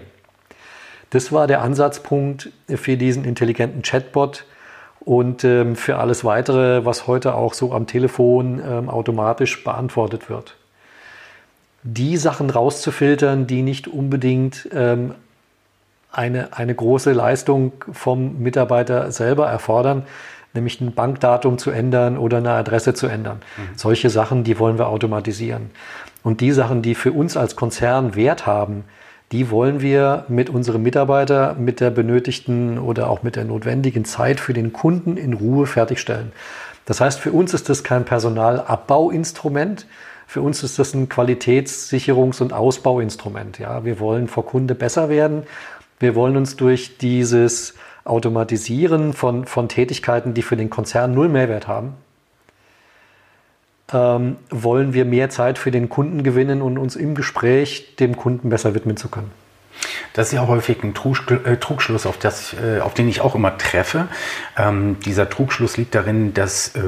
Das 1.09 1.33
war 1.33 1.47
der 1.47 1.63
Ansatzpunkt 1.63 2.51
für 2.69 2.99
diesen 2.99 3.25
intelligenten 3.25 3.81
Chatbot 3.81 4.45
und 5.01 5.45
ähm, 5.45 5.77
für 5.77 5.97
alles 5.97 6.27
weitere, 6.27 6.85
was 6.85 7.07
heute 7.07 7.33
auch 7.33 7.55
so 7.55 7.73
am 7.73 7.87
Telefon 7.87 8.61
ähm, 8.63 8.91
automatisch 8.91 9.65
beantwortet 9.65 10.29
wird. 10.29 10.57
Die 11.85 12.19
Sachen 12.19 12.51
rauszufiltern, 12.51 13.47
die 13.47 13.63
nicht 13.63 13.89
unbedingt 13.89 14.69
ähm, 14.75 15.15
eine, 16.11 16.57
eine 16.57 16.75
große 16.75 17.13
Leistung 17.13 17.73
vom 17.93 18.41
Mitarbeiter 18.41 19.13
selber 19.13 19.49
erfordern, 19.49 20.05
nämlich 20.55 20.81
ein 20.81 20.95
Bankdatum 20.95 21.59
zu 21.59 21.71
ändern 21.71 22.17
oder 22.19 22.39
eine 22.39 22.53
Adresse 22.53 22.95
zu 22.95 23.07
ändern. 23.07 23.41
Mhm. 23.57 23.77
Solche 23.77 24.11
Sachen, 24.11 24.45
die 24.45 24.59
wollen 24.59 24.79
wir 24.79 24.89
automatisieren. 24.89 25.71
Und 26.23 26.41
die 26.41 26.53
Sachen, 26.53 26.83
die 26.83 26.95
für 26.95 27.13
uns 27.13 27.37
als 27.37 27.57
Konzern 27.57 28.15
Wert 28.15 28.47
haben, 28.47 28.85
die 29.31 29.51
wollen 29.51 29.83
wir 29.83 30.25
mit 30.29 30.49
unserem 30.49 30.83
Mitarbeiter 30.83 31.55
mit 31.59 31.81
der 31.81 31.91
benötigten 31.91 32.79
oder 32.79 33.11
auch 33.11 33.23
mit 33.23 33.37
der 33.37 33.45
notwendigen 33.45 34.07
Zeit 34.07 34.41
für 34.41 34.55
den 34.55 34.73
Kunden 34.73 35.19
in 35.19 35.35
Ruhe 35.35 35.67
fertigstellen. 35.67 36.33
Das 36.87 37.03
heißt, 37.03 37.21
für 37.21 37.33
uns 37.33 37.53
ist 37.53 37.69
das 37.69 37.85
kein 37.85 38.07
Personalabbauinstrument, 38.07 39.87
für 40.27 40.41
uns 40.43 40.63
ist 40.63 40.79
das 40.79 40.95
ein 40.95 41.09
Qualitätssicherungs- 41.09 42.43
und 42.43 42.53
Ausbauinstrument. 42.53 43.59
Ja, 43.59 43.85
wir 43.85 43.99
wollen 44.01 44.29
vor 44.29 44.45
Kunde 44.45 44.75
besser 44.75 45.09
werden 45.09 45.45
wir 46.01 46.15
wollen 46.15 46.37
uns 46.37 46.57
durch 46.57 46.99
dieses 46.99 47.75
Automatisieren 48.05 49.13
von, 49.13 49.45
von 49.45 49.69
Tätigkeiten, 49.69 50.35
die 50.35 50.43
für 50.43 50.57
den 50.57 50.71
Konzern 50.71 51.15
null 51.15 51.29
Mehrwert 51.29 51.69
haben, 51.69 51.95
ähm, 53.93 54.37
wollen 54.51 54.95
wir 54.95 55.05
mehr 55.05 55.31
Zeit 55.31 55.59
für 55.59 55.71
den 55.71 55.89
Kunden 55.89 56.23
gewinnen 56.23 56.63
und 56.63 56.79
uns 56.79 56.97
im 56.97 57.15
Gespräch 57.15 57.97
dem 57.97 58.17
Kunden 58.17 58.49
besser 58.51 58.75
widmen 58.75 58.97
zu 58.97 59.09
können. 59.09 59.31
Das 60.13 60.29
ist 60.29 60.33
ja 60.33 60.47
häufig 60.47 60.83
ein 60.83 60.95
äh, 61.45 61.57
Trugschluss, 61.57 62.07
auf, 62.07 62.19
das, 62.19 62.55
äh, 62.55 62.81
auf 62.81 62.95
den 62.95 63.09
ich 63.09 63.21
auch 63.21 63.35
immer 63.35 63.57
treffe. 63.59 64.09
Ähm, 64.57 64.99
dieser 65.01 65.29
Trugschluss 65.29 65.77
liegt 65.77 65.95
darin, 65.95 66.35
dass 66.35 66.75
äh, 66.75 66.81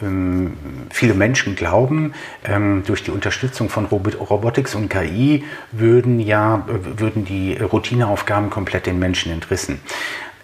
ähm, 0.00 0.56
viele 0.90 1.14
Menschen 1.14 1.56
glauben, 1.56 2.14
ähm, 2.44 2.84
durch 2.86 3.02
die 3.02 3.10
Unterstützung 3.10 3.68
von 3.68 3.86
Robotics 3.86 4.74
und 4.74 4.88
KI 4.88 5.44
würden 5.72 6.20
ja 6.20 6.64
würden 6.68 7.24
die 7.24 7.56
Routineaufgaben 7.56 8.50
komplett 8.50 8.86
den 8.86 8.98
Menschen 8.98 9.32
entrissen. 9.32 9.80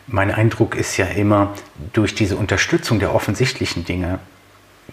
Mein 0.06 0.30
Eindruck 0.30 0.74
ist 0.74 0.96
ja 0.96 1.06
immer, 1.06 1.54
durch 1.92 2.14
diese 2.14 2.36
Unterstützung 2.36 2.98
der 2.98 3.14
offensichtlichen 3.14 3.84
Dinge 3.84 4.18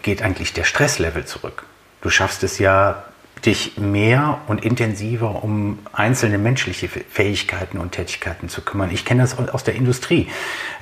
geht 0.02 0.22
eigentlich 0.22 0.52
der 0.52 0.64
Stresslevel 0.64 1.26
zurück. 1.26 1.64
Du 2.00 2.10
schaffst 2.10 2.42
es 2.42 2.58
ja 2.58 3.04
dich 3.44 3.76
mehr 3.76 4.40
und 4.46 4.64
intensiver 4.64 5.42
um 5.42 5.80
einzelne 5.92 6.38
menschliche 6.38 6.88
Fähigkeiten 6.88 7.78
und 7.78 7.92
Tätigkeiten 7.92 8.48
zu 8.48 8.62
kümmern. 8.62 8.90
Ich 8.92 9.04
kenne 9.04 9.22
das 9.22 9.36
aus 9.36 9.64
der 9.64 9.74
Industrie. 9.74 10.28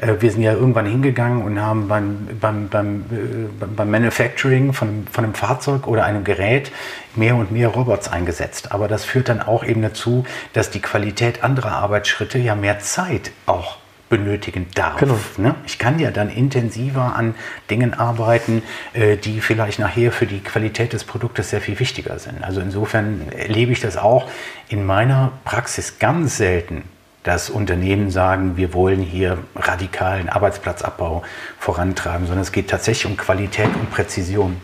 Äh, 0.00 0.16
wir 0.20 0.30
sind 0.30 0.42
ja 0.42 0.52
irgendwann 0.52 0.86
hingegangen 0.86 1.42
und 1.42 1.60
haben 1.60 1.88
beim, 1.88 2.28
beim, 2.40 2.68
beim, 2.68 3.04
äh, 3.10 3.66
beim 3.66 3.90
Manufacturing 3.90 4.72
von, 4.72 5.06
von 5.10 5.24
einem 5.24 5.34
Fahrzeug 5.34 5.86
oder 5.86 6.04
einem 6.04 6.24
Gerät 6.24 6.70
mehr 7.16 7.36
und 7.36 7.50
mehr 7.50 7.68
Robots 7.68 8.08
eingesetzt. 8.08 8.72
Aber 8.72 8.88
das 8.88 9.04
führt 9.04 9.28
dann 9.28 9.40
auch 9.40 9.64
eben 9.64 9.80
dazu, 9.82 10.24
dass 10.52 10.70
die 10.70 10.80
Qualität 10.80 11.42
anderer 11.42 11.72
Arbeitsschritte 11.72 12.38
ja 12.38 12.54
mehr 12.54 12.78
Zeit 12.80 13.32
auch 13.46 13.78
benötigen 14.10 14.66
darf. 14.74 14.98
Genau. 14.98 15.16
Ne? 15.38 15.54
Ich 15.64 15.78
kann 15.78 15.98
ja 15.98 16.10
dann 16.10 16.28
intensiver 16.28 17.16
an 17.16 17.34
Dingen 17.70 17.94
arbeiten, 17.94 18.62
äh, 18.92 19.16
die 19.16 19.40
vielleicht 19.40 19.78
nachher 19.78 20.12
für 20.12 20.26
die 20.26 20.40
Qualität 20.40 20.92
des 20.92 21.04
Produktes 21.04 21.48
sehr 21.48 21.62
viel 21.62 21.78
wichtiger 21.78 22.18
sind. 22.18 22.44
Also 22.44 22.60
insofern 22.60 23.30
erlebe 23.32 23.72
ich 23.72 23.80
das 23.80 23.96
auch 23.96 24.28
in 24.68 24.84
meiner 24.84 25.32
Praxis 25.44 25.98
ganz 25.98 26.36
selten, 26.36 26.82
dass 27.22 27.50
Unternehmen 27.50 28.10
sagen, 28.10 28.56
wir 28.56 28.74
wollen 28.74 29.00
hier 29.00 29.38
radikalen 29.54 30.28
Arbeitsplatzabbau 30.28 31.22
vorantreiben, 31.58 32.26
sondern 32.26 32.42
es 32.42 32.52
geht 32.52 32.68
tatsächlich 32.68 33.06
um 33.06 33.16
Qualität 33.16 33.68
und 33.74 33.90
Präzision. 33.90 34.60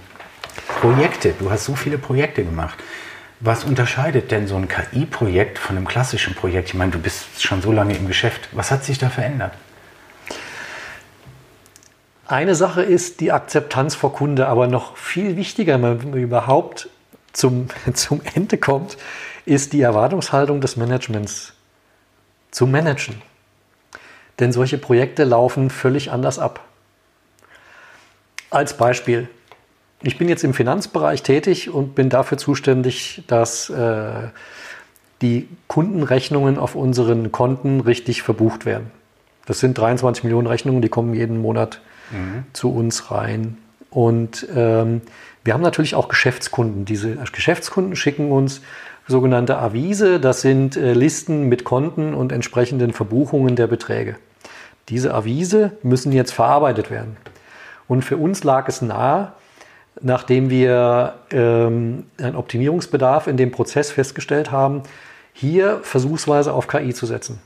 Projekte, 0.81 1.35
du 1.39 1.51
hast 1.51 1.65
so 1.65 1.77
viele 1.77 1.99
Projekte 1.99 2.45
gemacht. 2.45 2.79
Was 3.41 3.65
unterscheidet 3.65 4.31
denn 4.31 4.47
so 4.47 4.57
ein 4.57 4.67
KI-Projekt 4.67 5.59
von 5.59 5.77
einem 5.77 5.87
klassischen 5.87 6.35
Projekt? 6.35 6.69
Ich 6.69 6.75
meine, 6.75 6.93
du 6.93 6.99
bist 6.99 7.43
schon 7.43 7.61
so 7.61 7.71
lange 7.71 7.95
im 7.95 8.07
Geschäft. 8.07 8.49
Was 8.53 8.71
hat 8.71 8.85
sich 8.85 8.99
da 8.99 9.11
verändert? 9.11 9.53
Eine 12.27 12.55
Sache 12.55 12.83
ist 12.83 13.21
die 13.21 13.33
Akzeptanz 13.33 13.95
vor 13.95 14.13
Kunde, 14.13 14.49
aber 14.49 14.67
noch 14.67 14.97
viel 14.97 15.37
wichtiger, 15.37 15.75
wenn 15.75 15.99
man 15.99 16.13
überhaupt 16.15 16.89
zum, 17.33 17.69
zum 17.95 18.23
Ende 18.35 18.57
kommt, 18.57 18.97
ist 19.45 19.75
die 19.75 19.83
Erwartungshaltung 19.83 20.61
des 20.61 20.77
Managements 20.77 21.53
zu 22.51 22.67
managen. 22.67 23.21
Denn 24.39 24.51
solche 24.51 24.79
Projekte 24.79 25.25
laufen 25.25 25.71
völlig 25.71 26.11
anders 26.11 26.39
ab. 26.39 26.65
Als 28.51 28.77
Beispiel, 28.77 29.29
ich 30.03 30.19
bin 30.19 30.29
jetzt 30.29 30.45
im 30.45 30.55
Finanzbereich 30.55 31.23
tätig 31.23 31.71
und 31.71 31.95
bin 31.95 32.09
dafür 32.09 32.39
zuständig, 32.39 33.23
dass 33.27 33.71
äh, 33.71 34.29
die 35.23 35.49
Kundenrechnungen 35.69 36.59
auf 36.59 36.75
unseren 36.75 37.33
Konten 37.33 37.81
richtig 37.81 38.23
verbucht 38.23 38.67
werden. 38.67 38.91
Das 39.47 39.61
sind 39.61 39.79
23 39.79 40.25
Millionen 40.25 40.47
Rechnungen, 40.47 40.83
die 40.83 40.89
kommen 40.89 41.15
jeden 41.15 41.41
Monat 41.41 41.81
mhm. 42.11 42.45
zu 42.53 42.73
uns 42.73 43.11
rein. 43.11 43.57
Und 43.91 44.47
ähm, 44.55 45.01
wir 45.45 45.55
haben 45.55 45.63
natürlich 45.63 45.95
auch 45.95 46.09
Geschäftskunden. 46.09 46.85
Diese 46.85 47.17
Geschäftskunden 47.33 47.97
schicken 47.97 48.31
uns 48.31 48.61
sogenannte 49.07 49.59
Avise. 49.59 50.21
Das 50.21 50.43
sind 50.43 50.77
äh, 50.77 50.93
Listen 50.93 51.49
mit 51.49 51.65
Konten 51.65 52.13
und 52.13 52.33
entsprechenden 52.33 52.93
Verbuchungen 52.93 53.57
der 53.57 53.69
Beträge. 53.69 54.17
Diese 54.89 55.15
Avise 55.15 55.73
müssen 55.83 56.13
jetzt 56.13 56.33
verarbeitet 56.33 56.91
werden. 56.91 57.17
Und 57.89 58.05
für 58.05 58.17
uns 58.17 58.45
lag 58.45 58.69
es 58.69 58.83
nahe, 58.83 59.33
nachdem 60.01 60.51
wir 60.51 61.15
ähm, 61.31 62.05
einen 62.19 62.37
Optimierungsbedarf 62.37 63.27
in 63.27 63.37
dem 63.37 63.51
Prozess 63.51 63.91
festgestellt 63.91 64.51
haben, 64.51 64.83
hier 65.33 65.81
versuchsweise 65.83 66.53
auf 66.53 66.67
KI 66.67 66.95
zu 66.95 67.07
setzen. 67.07 67.41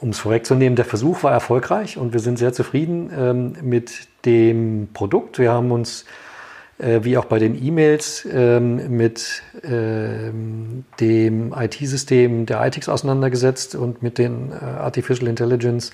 Um 0.00 0.10
es 0.10 0.20
vorwegzunehmen, 0.20 0.76
der 0.76 0.84
Versuch 0.84 1.24
war 1.24 1.32
erfolgreich 1.32 1.98
und 1.98 2.12
wir 2.12 2.20
sind 2.20 2.38
sehr 2.38 2.52
zufrieden 2.52 3.10
ähm, 3.16 3.56
mit 3.62 4.06
dem 4.24 4.88
Produkt. 4.94 5.40
Wir 5.40 5.50
haben 5.50 5.72
uns, 5.72 6.04
äh, 6.78 7.00
wie 7.02 7.18
auch 7.18 7.24
bei 7.24 7.40
den 7.40 7.60
E-Mails, 7.60 8.26
ähm, 8.30 8.96
mit 8.96 9.42
ähm, 9.64 10.84
dem 11.00 11.52
IT-System 11.52 12.46
der 12.46 12.64
ITX 12.64 12.88
auseinandergesetzt 12.88 13.74
und 13.74 14.04
mit 14.04 14.18
den 14.18 14.52
äh, 14.52 14.64
Artificial 14.64 15.28
Intelligence 15.28 15.90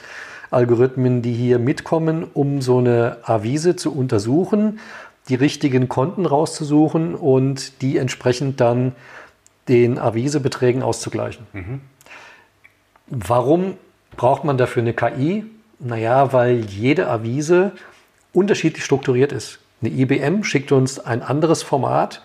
Algorithmen, 0.50 1.22
die 1.22 1.32
hier 1.32 1.58
mitkommen, 1.58 2.26
um 2.32 2.62
so 2.62 2.78
eine 2.78 3.18
Avise 3.24 3.76
zu 3.76 3.94
untersuchen, 3.94 4.80
die 5.28 5.34
richtigen 5.34 5.88
Konten 5.88 6.26
rauszusuchen 6.26 7.14
und 7.14 7.80
die 7.82 7.96
entsprechend 7.96 8.60
dann 8.60 8.92
den 9.68 9.98
Avisebeträgen 9.98 10.82
auszugleichen. 10.82 11.46
Mhm. 11.52 11.80
Warum 13.06 13.74
braucht 14.16 14.44
man 14.44 14.58
dafür 14.58 14.82
eine 14.82 14.92
KI? 14.92 15.44
Naja, 15.78 16.32
weil 16.32 16.60
jede 16.60 17.08
Avise 17.08 17.72
unterschiedlich 18.32 18.84
strukturiert 18.84 19.32
ist. 19.32 19.58
Eine 19.80 19.90
IBM 19.90 20.44
schickt 20.44 20.72
uns 20.72 20.98
ein 20.98 21.22
anderes 21.22 21.62
Format 21.62 22.22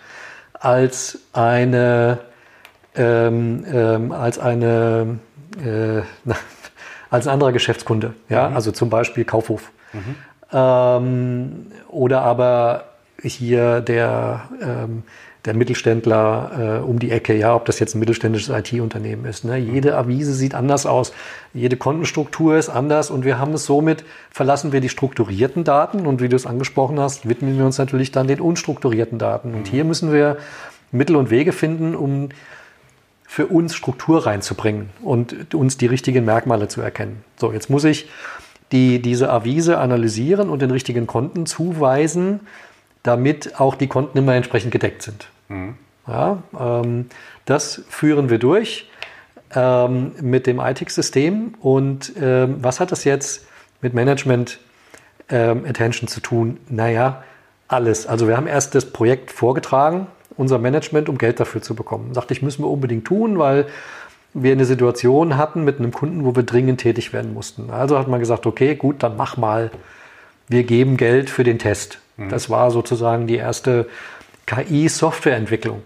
als 0.54 1.18
eine, 1.32 2.18
ähm, 2.94 3.64
ähm, 3.70 4.12
als 4.12 4.38
eine, 4.38 5.18
äh, 5.64 6.02
als 7.10 7.26
ein 7.26 7.32
anderer 7.32 7.52
Geschäftskunde. 7.52 8.14
Ja? 8.28 8.48
Mhm. 8.48 8.56
Also 8.56 8.72
zum 8.72 8.90
Beispiel 8.90 9.24
Kaufhof. 9.24 9.70
Mhm. 9.92 10.14
Ähm, 10.52 11.66
oder 11.88 12.22
aber 12.22 12.84
hier 13.22 13.80
der, 13.80 14.48
ähm, 14.62 15.02
der 15.44 15.54
Mittelständler 15.54 16.80
äh, 16.80 16.84
um 16.84 16.98
die 16.98 17.10
Ecke, 17.10 17.34
ja, 17.34 17.54
ob 17.54 17.64
das 17.64 17.78
jetzt 17.78 17.94
ein 17.94 18.00
mittelständisches 18.00 18.54
IT-Unternehmen 18.54 19.24
ist. 19.24 19.44
Ne? 19.44 19.56
Jede 19.56 19.96
Avise 19.96 20.32
sieht 20.34 20.54
anders 20.54 20.86
aus, 20.86 21.12
jede 21.54 21.76
Kontenstruktur 21.76 22.56
ist 22.56 22.68
anders 22.68 23.10
und 23.10 23.24
wir 23.24 23.38
haben 23.38 23.54
es 23.54 23.64
somit, 23.64 24.04
verlassen 24.30 24.72
wir 24.72 24.80
die 24.80 24.88
strukturierten 24.88 25.64
Daten 25.64 26.06
und 26.06 26.20
wie 26.20 26.28
du 26.28 26.36
es 26.36 26.46
angesprochen 26.46 27.00
hast, 27.00 27.28
widmen 27.28 27.56
wir 27.56 27.64
uns 27.64 27.78
natürlich 27.78 28.12
dann 28.12 28.26
den 28.26 28.40
unstrukturierten 28.40 29.18
Daten. 29.18 29.54
Und 29.54 29.66
mhm. 29.66 29.70
hier 29.70 29.84
müssen 29.84 30.12
wir 30.12 30.36
Mittel 30.92 31.16
und 31.16 31.30
Wege 31.30 31.52
finden, 31.52 31.94
um 31.94 32.30
für 33.30 33.46
uns 33.46 33.76
Struktur 33.76 34.26
reinzubringen 34.26 34.90
und 35.04 35.54
uns 35.54 35.76
die 35.76 35.86
richtigen 35.86 36.24
Merkmale 36.24 36.66
zu 36.66 36.80
erkennen. 36.80 37.22
So, 37.36 37.52
jetzt 37.52 37.70
muss 37.70 37.84
ich 37.84 38.10
die, 38.72 39.00
diese 39.00 39.30
Avise 39.30 39.78
analysieren 39.78 40.50
und 40.50 40.60
den 40.62 40.72
richtigen 40.72 41.06
Konten 41.06 41.46
zuweisen, 41.46 42.40
damit 43.04 43.60
auch 43.60 43.76
die 43.76 43.86
Konten 43.86 44.18
immer 44.18 44.34
entsprechend 44.34 44.72
gedeckt 44.72 45.02
sind. 45.02 45.28
Mhm. 45.46 45.76
Ja, 46.08 46.42
ähm, 46.58 47.06
das 47.44 47.84
führen 47.88 48.30
wir 48.30 48.40
durch 48.40 48.90
ähm, 49.54 50.10
mit 50.20 50.48
dem 50.48 50.58
ITIC-System. 50.58 51.54
Und 51.60 52.12
ähm, 52.20 52.56
was 52.60 52.80
hat 52.80 52.90
das 52.90 53.04
jetzt 53.04 53.46
mit 53.80 53.94
Management 53.94 54.58
ähm, 55.28 55.64
Attention 55.68 56.08
zu 56.08 56.18
tun? 56.18 56.58
Naja, 56.68 57.22
alles. 57.68 58.08
Also 58.08 58.26
wir 58.26 58.36
haben 58.36 58.48
erst 58.48 58.74
das 58.74 58.86
Projekt 58.86 59.30
vorgetragen, 59.30 60.08
unser 60.40 60.58
Management, 60.58 61.08
um 61.08 61.18
Geld 61.18 61.38
dafür 61.38 61.62
zu 61.62 61.74
bekommen. 61.74 62.14
Sagte 62.14 62.34
ich, 62.34 62.42
müssen 62.42 62.62
wir 62.62 62.68
unbedingt 62.68 63.04
tun, 63.04 63.38
weil 63.38 63.66
wir 64.32 64.52
eine 64.52 64.64
Situation 64.64 65.36
hatten 65.36 65.64
mit 65.64 65.78
einem 65.78 65.92
Kunden, 65.92 66.24
wo 66.24 66.34
wir 66.34 66.42
dringend 66.42 66.80
tätig 66.80 67.12
werden 67.12 67.34
mussten. 67.34 67.70
Also 67.70 67.98
hat 67.98 68.08
man 68.08 68.20
gesagt, 68.20 68.46
okay, 68.46 68.74
gut, 68.74 69.02
dann 69.02 69.16
mach 69.16 69.36
mal. 69.36 69.70
Wir 70.48 70.64
geben 70.64 70.96
Geld 70.96 71.30
für 71.30 71.44
den 71.44 71.58
Test. 71.58 71.98
Mhm. 72.16 72.28
Das 72.28 72.50
war 72.50 72.70
sozusagen 72.70 73.26
die 73.26 73.36
erste 73.36 73.86
KI-Softwareentwicklung. 74.46 75.82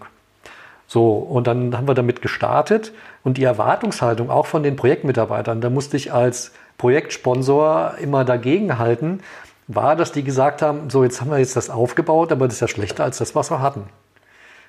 So, 0.87 1.13
und 1.13 1.47
dann 1.47 1.75
haben 1.75 1.87
wir 1.87 1.93
damit 1.93 2.21
gestartet 2.21 2.93
und 3.23 3.37
die 3.37 3.43
Erwartungshaltung 3.43 4.29
auch 4.29 4.45
von 4.45 4.63
den 4.63 4.75
Projektmitarbeitern, 4.75 5.61
da 5.61 5.69
musste 5.69 5.97
ich 5.97 6.13
als 6.13 6.51
Projektsponsor 6.77 7.95
immer 7.99 8.23
dagegenhalten, 8.23 9.21
war, 9.67 9.95
dass 9.95 10.11
die 10.11 10.23
gesagt 10.23 10.61
haben, 10.61 10.89
so 10.91 11.03
jetzt 11.03 11.21
haben 11.21 11.31
wir 11.31 11.39
jetzt 11.39 11.55
das 11.55 11.71
aufgebaut, 11.71 12.31
aber 12.31 12.45
das 12.45 12.55
ist 12.55 12.61
ja 12.61 12.67
schlechter 12.67 13.03
als 13.03 13.17
das, 13.17 13.33
was 13.33 13.49
wir 13.49 13.61
hatten. 13.61 13.83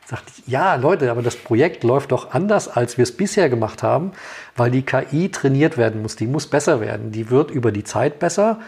Sagte 0.08 0.32
ich, 0.38 0.46
ja, 0.46 0.76
Leute, 0.76 1.10
aber 1.10 1.20
das 1.20 1.34
Projekt 1.34 1.82
läuft 1.82 2.12
doch 2.12 2.30
anders, 2.30 2.68
als 2.68 2.96
wir 2.96 3.02
es 3.02 3.16
bisher 3.16 3.48
gemacht 3.48 3.82
haben, 3.82 4.12
weil 4.56 4.70
die 4.70 4.82
KI 4.82 5.30
trainiert 5.30 5.76
werden 5.76 6.00
muss. 6.00 6.14
Die 6.14 6.28
muss 6.28 6.46
besser 6.46 6.80
werden. 6.80 7.10
Die 7.10 7.28
wird 7.28 7.50
über 7.50 7.72
die 7.72 7.82
Zeit 7.82 8.20
besser. 8.20 8.60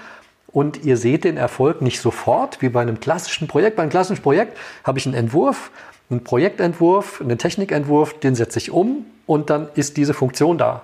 Und 0.49 0.85
ihr 0.85 0.97
seht 0.97 1.23
den 1.23 1.37
Erfolg 1.37 1.81
nicht 1.81 2.01
sofort, 2.01 2.61
wie 2.61 2.69
bei 2.69 2.81
einem 2.81 2.99
klassischen 2.99 3.47
Projekt. 3.47 3.77
Bei 3.77 3.83
einem 3.83 3.91
klassischen 3.91 4.21
Projekt 4.21 4.59
habe 4.83 4.99
ich 4.99 5.07
einen 5.07 5.15
Entwurf, 5.15 5.71
einen 6.11 6.25
Projektentwurf, 6.25 7.21
einen 7.21 7.39
Technikentwurf, 7.39 8.19
den 8.19 8.35
setze 8.35 8.59
ich 8.59 8.73
um 8.73 9.07
und 9.27 9.49
dann 9.49 9.69
ist 9.77 9.97
diese 9.97 10.15
Funktion 10.15 10.59
da. 10.59 10.83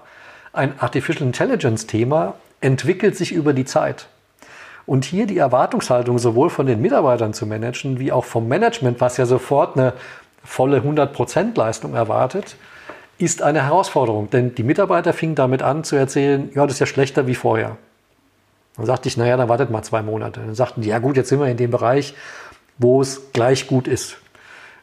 Ein 0.53 0.79
Artificial 0.79 1.27
Intelligence 1.27 1.89
Thema 1.89 2.35
entwickelt 2.61 3.17
sich 3.17 3.33
über 3.33 3.55
die 3.55 3.65
Zeit. 3.65 4.07
Und 4.87 5.05
hier 5.05 5.27
die 5.27 5.39
Erwartungshaltung 5.39 6.19
sowohl 6.19 6.51
von 6.51 6.67
den 6.67 6.81
Mitarbeitern 6.81 7.33
zu 7.33 7.47
managen, 7.47 7.99
wie 7.99 8.13
auch 8.13 8.25
vom 8.25 8.47
Management, 8.49 9.01
was 9.01 9.17
ja 9.17 9.25
sofort 9.25 9.77
eine 9.77 9.95
volle 10.45 10.81
100% 10.81 11.57
Leistung 11.57 11.95
erwartet, 11.95 12.57
ist 13.19 13.43
eine 13.43 13.65
Herausforderung. 13.65 14.31
Denn 14.31 14.55
die 14.55 14.63
Mitarbeiter 14.63 15.13
fingen 15.13 15.35
damit 15.35 15.63
an 15.63 15.85
zu 15.85 15.97
erzählen, 15.97 16.51
ja, 16.55 16.65
das 16.67 16.75
ist 16.75 16.81
ja 16.81 16.87
schlechter 16.87 17.27
wie 17.27 17.35
vorher. 17.35 17.77
Dann 18.77 18.87
sagte 18.87 19.09
ich, 19.09 19.17
naja, 19.17 19.37
dann 19.37 19.49
wartet 19.49 19.71
mal 19.71 19.83
zwei 19.83 20.03
Monate. 20.03 20.41
Dann 20.41 20.55
sagten 20.55 20.83
die, 20.83 20.89
ja 20.89 20.99
gut, 20.99 21.17
jetzt 21.17 21.29
sind 21.29 21.41
wir 21.41 21.47
in 21.47 21.57
dem 21.57 21.71
Bereich, 21.71 22.15
wo 22.79 23.01
es 23.01 23.33
gleich 23.33 23.67
gut 23.67 23.87
ist. 23.87 24.19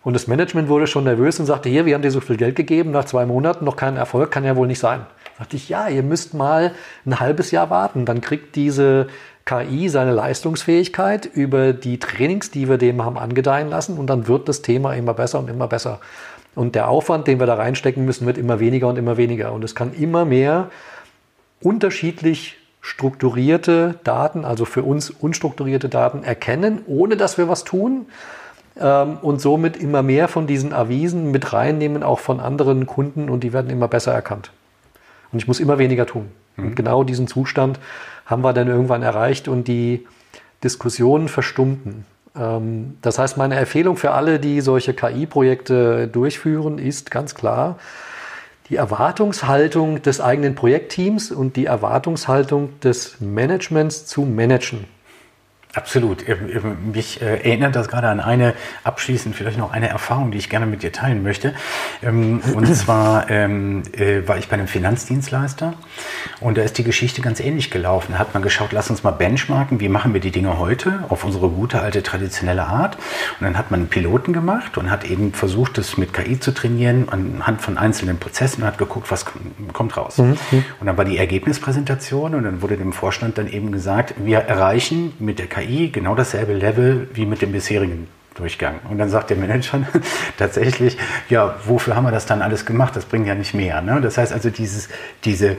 Und 0.04 0.14
das 0.14 0.28
Management 0.28 0.68
wurde 0.68 0.88
schon 0.88 1.04
nervös 1.04 1.40
und 1.40 1.46
sagte, 1.46 1.70
hier, 1.70 1.86
wir 1.86 1.94
haben 1.94 2.02
dir 2.02 2.10
so 2.10 2.22
viel 2.22 2.38
Geld 2.38 2.56
gegeben, 2.56 2.92
nach 2.92 3.06
zwei 3.06 3.26
Monaten 3.26 3.66
noch 3.66 3.76
keinen 3.76 3.98
Erfolg, 3.98 4.32
kann 4.32 4.44
ja 4.44 4.56
wohl 4.56 4.66
nicht 4.66 4.80
sein. 4.80 5.06
Da 5.38 5.44
sagte 5.44 5.58
ich, 5.58 5.70
ja, 5.70 5.90
ihr 5.90 6.02
müsst 6.02 6.34
mal 6.34 6.74
ein 7.06 7.20
halbes 7.20 7.52
Jahr 7.52 7.70
warten, 7.70 8.06
dann 8.06 8.22
kriegt 8.22 8.56
diese 8.56 9.08
KI 9.52 9.90
seine 9.90 10.14
Leistungsfähigkeit 10.14 11.26
über 11.26 11.74
die 11.74 12.00
Trainings, 12.00 12.52
die 12.52 12.70
wir 12.70 12.78
dem 12.78 13.04
haben 13.04 13.18
angedeihen 13.18 13.70
lassen 13.70 13.98
und 13.98 14.08
dann 14.08 14.28
wird 14.28 14.48
das 14.48 14.62
Thema 14.62 14.94
immer 14.94 15.14
besser 15.14 15.40
und 15.40 15.50
immer 15.50 15.68
besser. 15.68 16.00
Und 16.56 16.76
der 16.76 16.88
Aufwand, 16.88 17.28
den 17.28 17.40
wir 17.40 17.48
da 17.48 17.56
reinstecken 17.56 18.06
müssen, 18.06 18.26
wird 18.26 18.38
immer 18.38 18.60
weniger 18.62 18.88
und 18.88 18.98
immer 18.98 19.18
weniger. 19.18 19.52
Und 19.52 19.64
es 19.64 19.76
kann 19.76 19.94
immer 19.94 20.24
mehr 20.24 20.70
unterschiedlich 21.62 22.58
strukturierte 22.80 23.96
Daten, 24.06 24.46
also 24.46 24.64
für 24.66 24.84
uns 24.84 25.10
unstrukturierte 25.10 25.90
Daten 25.90 26.24
erkennen, 26.24 26.82
ohne 26.88 27.18
dass 27.18 27.38
wir 27.38 27.50
was 27.50 27.64
tun 27.64 28.06
ähm, 28.80 29.18
und 29.22 29.42
somit 29.42 29.76
immer 29.76 30.02
mehr 30.02 30.30
von 30.30 30.48
diesen 30.48 30.74
Avisen 30.74 31.30
mit 31.32 31.52
reinnehmen, 31.52 32.04
auch 32.04 32.20
von 32.20 32.40
anderen 32.40 32.88
Kunden 32.88 33.30
und 33.30 33.44
die 33.44 33.54
werden 33.54 33.70
immer 33.70 33.90
besser 33.90 34.14
erkannt. 34.14 34.52
Und 35.32 35.40
ich 35.40 35.48
muss 35.48 35.60
immer 35.60 35.78
weniger 35.78 36.06
tun. 36.06 36.32
Mhm. 36.56 36.68
Und 36.68 36.76
genau 36.76 37.04
diesen 37.04 37.28
Zustand 37.28 37.80
haben 38.32 38.44
wir 38.44 38.54
dann 38.54 38.68
irgendwann 38.68 39.04
erreicht 39.04 39.48
und 39.48 39.68
die 39.68 40.08
Diskussionen 40.64 41.28
verstummten. 41.28 42.06
Ähm, 42.36 42.98
das 43.02 43.20
heißt, 43.20 43.38
meine 43.38 43.56
Empfehlung 43.56 43.98
für 43.98 44.12
alle, 44.12 44.40
die 44.40 44.62
solche 44.62 44.94
KI-Projekte 44.94 46.08
durchführen, 46.08 46.78
ist 46.78 47.12
ganz 47.12 47.36
klar, 47.36 47.78
die 48.70 48.78
Erwartungshaltung 48.78 50.02
des 50.02 50.22
eigenen 50.22 50.56
Projektteams 50.56 51.32
und 51.32 51.58
die 51.58 51.66
Erwartungshaltung 51.66 52.80
des 52.80 53.20
Managements 53.20 54.06
zu 54.06 54.22
managen. 54.22 54.86
Absolut. 55.74 56.26
Mich 56.92 57.22
äh, 57.22 57.38
erinnert 57.38 57.78
das 57.78 57.88
gerade 57.88 58.10
an 58.10 58.20
eine, 58.20 58.56
abschließend 58.84 59.36
vielleicht 59.36 59.58
noch 59.58 59.72
eine 59.72 59.88
Erfahrung, 59.88 60.32
die 60.32 60.38
ich 60.38 60.50
gerne 60.50 60.66
mit 60.66 60.84
dir 60.84 60.92
teilen 60.92 61.24
möchte. 61.24 61.54
Ähm, 62.04 62.42
und 62.54 62.66
zwar 62.76 63.30
ähm, 63.30 63.84
äh, 63.94 64.28
war 64.28 64.38
ich 64.38 64.50
bei 64.50 64.56
einem 64.56 64.68
Finanzdienstleister 64.68 65.74
und 66.42 66.58
da 66.58 66.64
ist 66.64 66.78
die 66.78 66.84
Geschichte 66.84 67.22
ganz 67.22 67.40
ähnlich 67.40 67.72
gelaufen. 67.72 68.14
Da 68.14 68.20
hat 68.20 68.34
man 68.34 68.44
geschaut, 68.44 68.74
lass 68.74 68.90
uns 68.90 69.04
mal 69.04 69.12
benchmarken, 69.12 69.80
wie 69.80 69.88
machen 69.88 70.14
wir 70.14 70.20
die 70.20 70.32
Dinge 70.32 70.60
heute 70.60 71.06
auf 71.08 71.24
unsere 71.24 71.50
gute 71.50 71.82
alte 71.82 72.04
traditionelle 72.04 72.66
Art. 72.66 72.98
Und 73.40 73.46
dann 73.46 73.58
hat 73.58 73.72
man 73.72 73.82
einen 73.82 73.90
Piloten 73.90 74.34
gemacht 74.34 74.78
und 74.78 74.92
hat 74.92 75.06
eben 75.06 75.32
versucht, 75.32 75.78
das 75.78 75.96
mit 75.96 76.14
KI 76.14 76.38
zu 76.38 76.54
trainieren 76.54 77.08
anhand 77.08 77.62
von 77.62 77.78
einzelnen 77.78 78.18
Prozessen 78.18 78.64
und 78.64 78.68
hat 78.68 78.78
geguckt, 78.78 79.10
was 79.10 79.26
kommt 79.72 79.96
raus. 79.96 80.18
Mhm. 80.18 80.38
Und 80.82 80.88
dann 80.88 80.98
war 80.98 81.06
die 81.06 81.18
Ergebnispräsentation 81.18 82.36
und 82.36 82.44
dann 82.44 82.62
wurde 82.62 82.76
dem 82.76 82.92
Vorstand 82.92 83.38
dann 83.38 83.48
eben 83.48 83.72
gesagt, 83.72 84.16
wir 84.18 84.40
erreichen 84.40 85.14
mit 85.20 85.40
der 85.40 85.48
KI 85.48 85.61
KI 85.62 85.90
genau 85.90 86.16
dasselbe 86.16 86.54
Level 86.54 87.08
wie 87.14 87.26
mit 87.26 87.42
dem 87.42 87.52
bisherigen 87.52 88.08
Durchgang. 88.36 88.80
Und 88.90 88.98
dann 88.98 89.10
sagt 89.10 89.30
der 89.30 89.38
Manager 89.38 89.82
tatsächlich, 90.38 90.98
ja, 91.30 91.56
wofür 91.66 91.96
haben 91.96 92.06
wir 92.06 92.12
das 92.12 92.26
dann 92.26 92.42
alles 92.42 92.66
gemacht? 92.66 92.96
Das 92.96 93.06
bringt 93.06 93.28
ja 93.28 93.36
nicht 93.36 93.54
mehr. 93.54 93.82
Ne? 93.82 94.02
Das 94.02 94.18
heißt 94.18 94.32
also, 94.32 94.50
dieses, 94.50 94.90
diese 95.24 95.58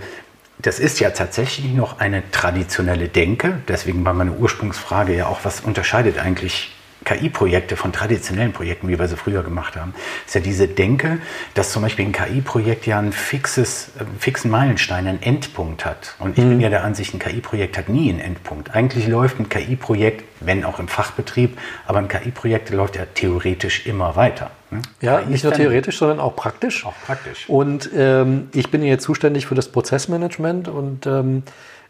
das 0.58 0.78
ist 0.78 1.00
ja 1.00 1.10
tatsächlich 1.10 1.72
noch 1.72 1.98
eine 1.98 2.30
traditionelle 2.30 3.08
Denke. 3.08 3.58
Deswegen 3.68 4.04
war 4.04 4.14
meine 4.14 4.32
Ursprungsfrage 4.32 5.14
ja 5.14 5.26
auch, 5.26 5.40
was 5.42 5.60
unterscheidet 5.60 6.18
eigentlich 6.18 6.72
KI-Projekte 7.04 7.76
von 7.76 7.92
traditionellen 7.92 8.52
Projekten, 8.52 8.88
wie 8.88 8.98
wir 8.98 9.08
sie 9.08 9.16
früher 9.16 9.42
gemacht 9.42 9.76
haben, 9.76 9.94
ist 10.26 10.34
ja 10.34 10.40
diese 10.40 10.68
Denke, 10.68 11.18
dass 11.54 11.72
zum 11.72 11.82
Beispiel 11.82 12.06
ein 12.06 12.12
KI-Projekt 12.12 12.86
ja 12.86 12.98
ein 12.98 13.12
fixes, 13.12 13.90
äh, 13.98 14.04
fixen 14.18 14.50
Meilenstein, 14.50 15.06
einen 15.06 15.22
Endpunkt 15.22 15.84
hat. 15.84 16.14
Und 16.18 16.38
ich 16.38 16.44
mhm. 16.44 16.50
bin 16.50 16.60
ja 16.60 16.70
der 16.70 16.84
Ansicht, 16.84 17.14
ein 17.14 17.18
KI-Projekt 17.18 17.78
hat 17.78 17.88
nie 17.88 18.10
einen 18.10 18.20
Endpunkt. 18.20 18.74
Eigentlich 18.74 19.06
läuft 19.06 19.40
ein 19.40 19.48
KI-Projekt, 19.48 20.24
wenn 20.40 20.64
auch 20.64 20.78
im 20.78 20.88
Fachbetrieb, 20.88 21.58
aber 21.86 21.98
ein 21.98 22.08
KI-Projekt 22.08 22.70
läuft 22.70 22.96
ja 22.96 23.06
theoretisch 23.06 23.86
immer 23.86 24.16
weiter. 24.16 24.50
Ne? 24.70 24.82
Ja, 25.00 25.20
nicht 25.20 25.44
nur 25.44 25.52
theoretisch, 25.52 25.98
sondern 25.98 26.20
auch 26.20 26.34
praktisch. 26.36 26.86
Auch 26.86 26.94
praktisch. 27.06 27.48
Und 27.48 27.90
ähm, 27.94 28.48
ich 28.52 28.70
bin 28.70 28.82
jetzt 28.82 29.04
zuständig 29.04 29.46
für 29.46 29.54
das 29.54 29.68
Prozessmanagement 29.68 30.68
und 30.68 31.06
ähm, 31.06 31.42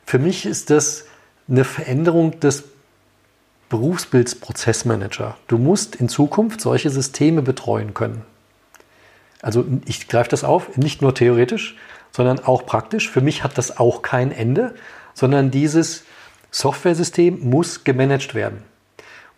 für 0.05 0.19
mich 0.19 0.47
ist 0.47 0.71
das 0.71 1.07
eine 1.49 1.65
Veränderung 1.65 2.41
des 2.41 2.65
Berufsbildsprozessmanager. 3.73 5.39
Du 5.49 5.57
musst 5.57 5.97
in 5.97 6.11
Zukunft 6.11 6.61
solche 6.61 6.91
Systeme 6.91 7.41
betreuen 7.41 7.95
können. 7.95 8.21
Also 9.41 9.65
ich 9.87 10.09
greife 10.09 10.29
das 10.29 10.45
auf, 10.45 10.77
nicht 10.77 11.01
nur 11.01 11.15
theoretisch, 11.15 11.79
sondern 12.11 12.39
auch 12.41 12.67
praktisch. 12.67 13.09
Für 13.09 13.23
mich 13.23 13.43
hat 13.43 13.57
das 13.57 13.79
auch 13.79 14.03
kein 14.03 14.31
Ende, 14.31 14.75
sondern 15.15 15.51
dieses 15.51 16.05
Softwaresystem 16.51 17.49
muss 17.49 17.83
gemanagt 17.83 18.35
werden. 18.35 18.63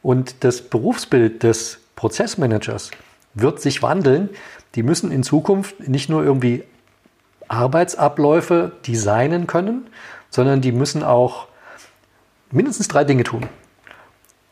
Und 0.02 0.42
das 0.42 0.62
Berufsbild 0.62 1.44
des 1.44 1.78
Prozessmanagers 1.94 2.90
wird 3.34 3.62
sich 3.62 3.82
wandeln. 3.82 4.30
Die 4.74 4.82
müssen 4.82 5.12
in 5.12 5.22
Zukunft 5.22 5.86
nicht 5.88 6.08
nur 6.08 6.24
irgendwie 6.24 6.64
Arbeitsabläufe 7.46 8.72
designen 8.84 9.46
können, 9.46 9.86
sondern 10.28 10.60
die 10.60 10.72
müssen 10.72 11.04
auch 11.04 11.46
mindestens 12.50 12.88
drei 12.88 13.04
Dinge 13.04 13.22
tun 13.22 13.48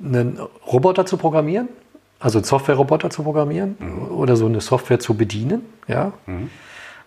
einen 0.05 0.39
Roboter 0.67 1.07
zu 1.07 1.17
programmieren, 1.17 1.69
also 2.21 2.39
einen 2.39 2.45
Software-Roboter 2.45 3.11
zu 3.11 3.23
programmieren 3.23 3.77
mhm. 3.79 4.17
oder 4.17 4.37
so 4.37 4.47
eine 4.47 4.61
Software 4.61 5.01
zu 5.01 5.15
bedienen. 5.15 5.63
Ja? 5.89 6.13
Mhm. 6.27 6.51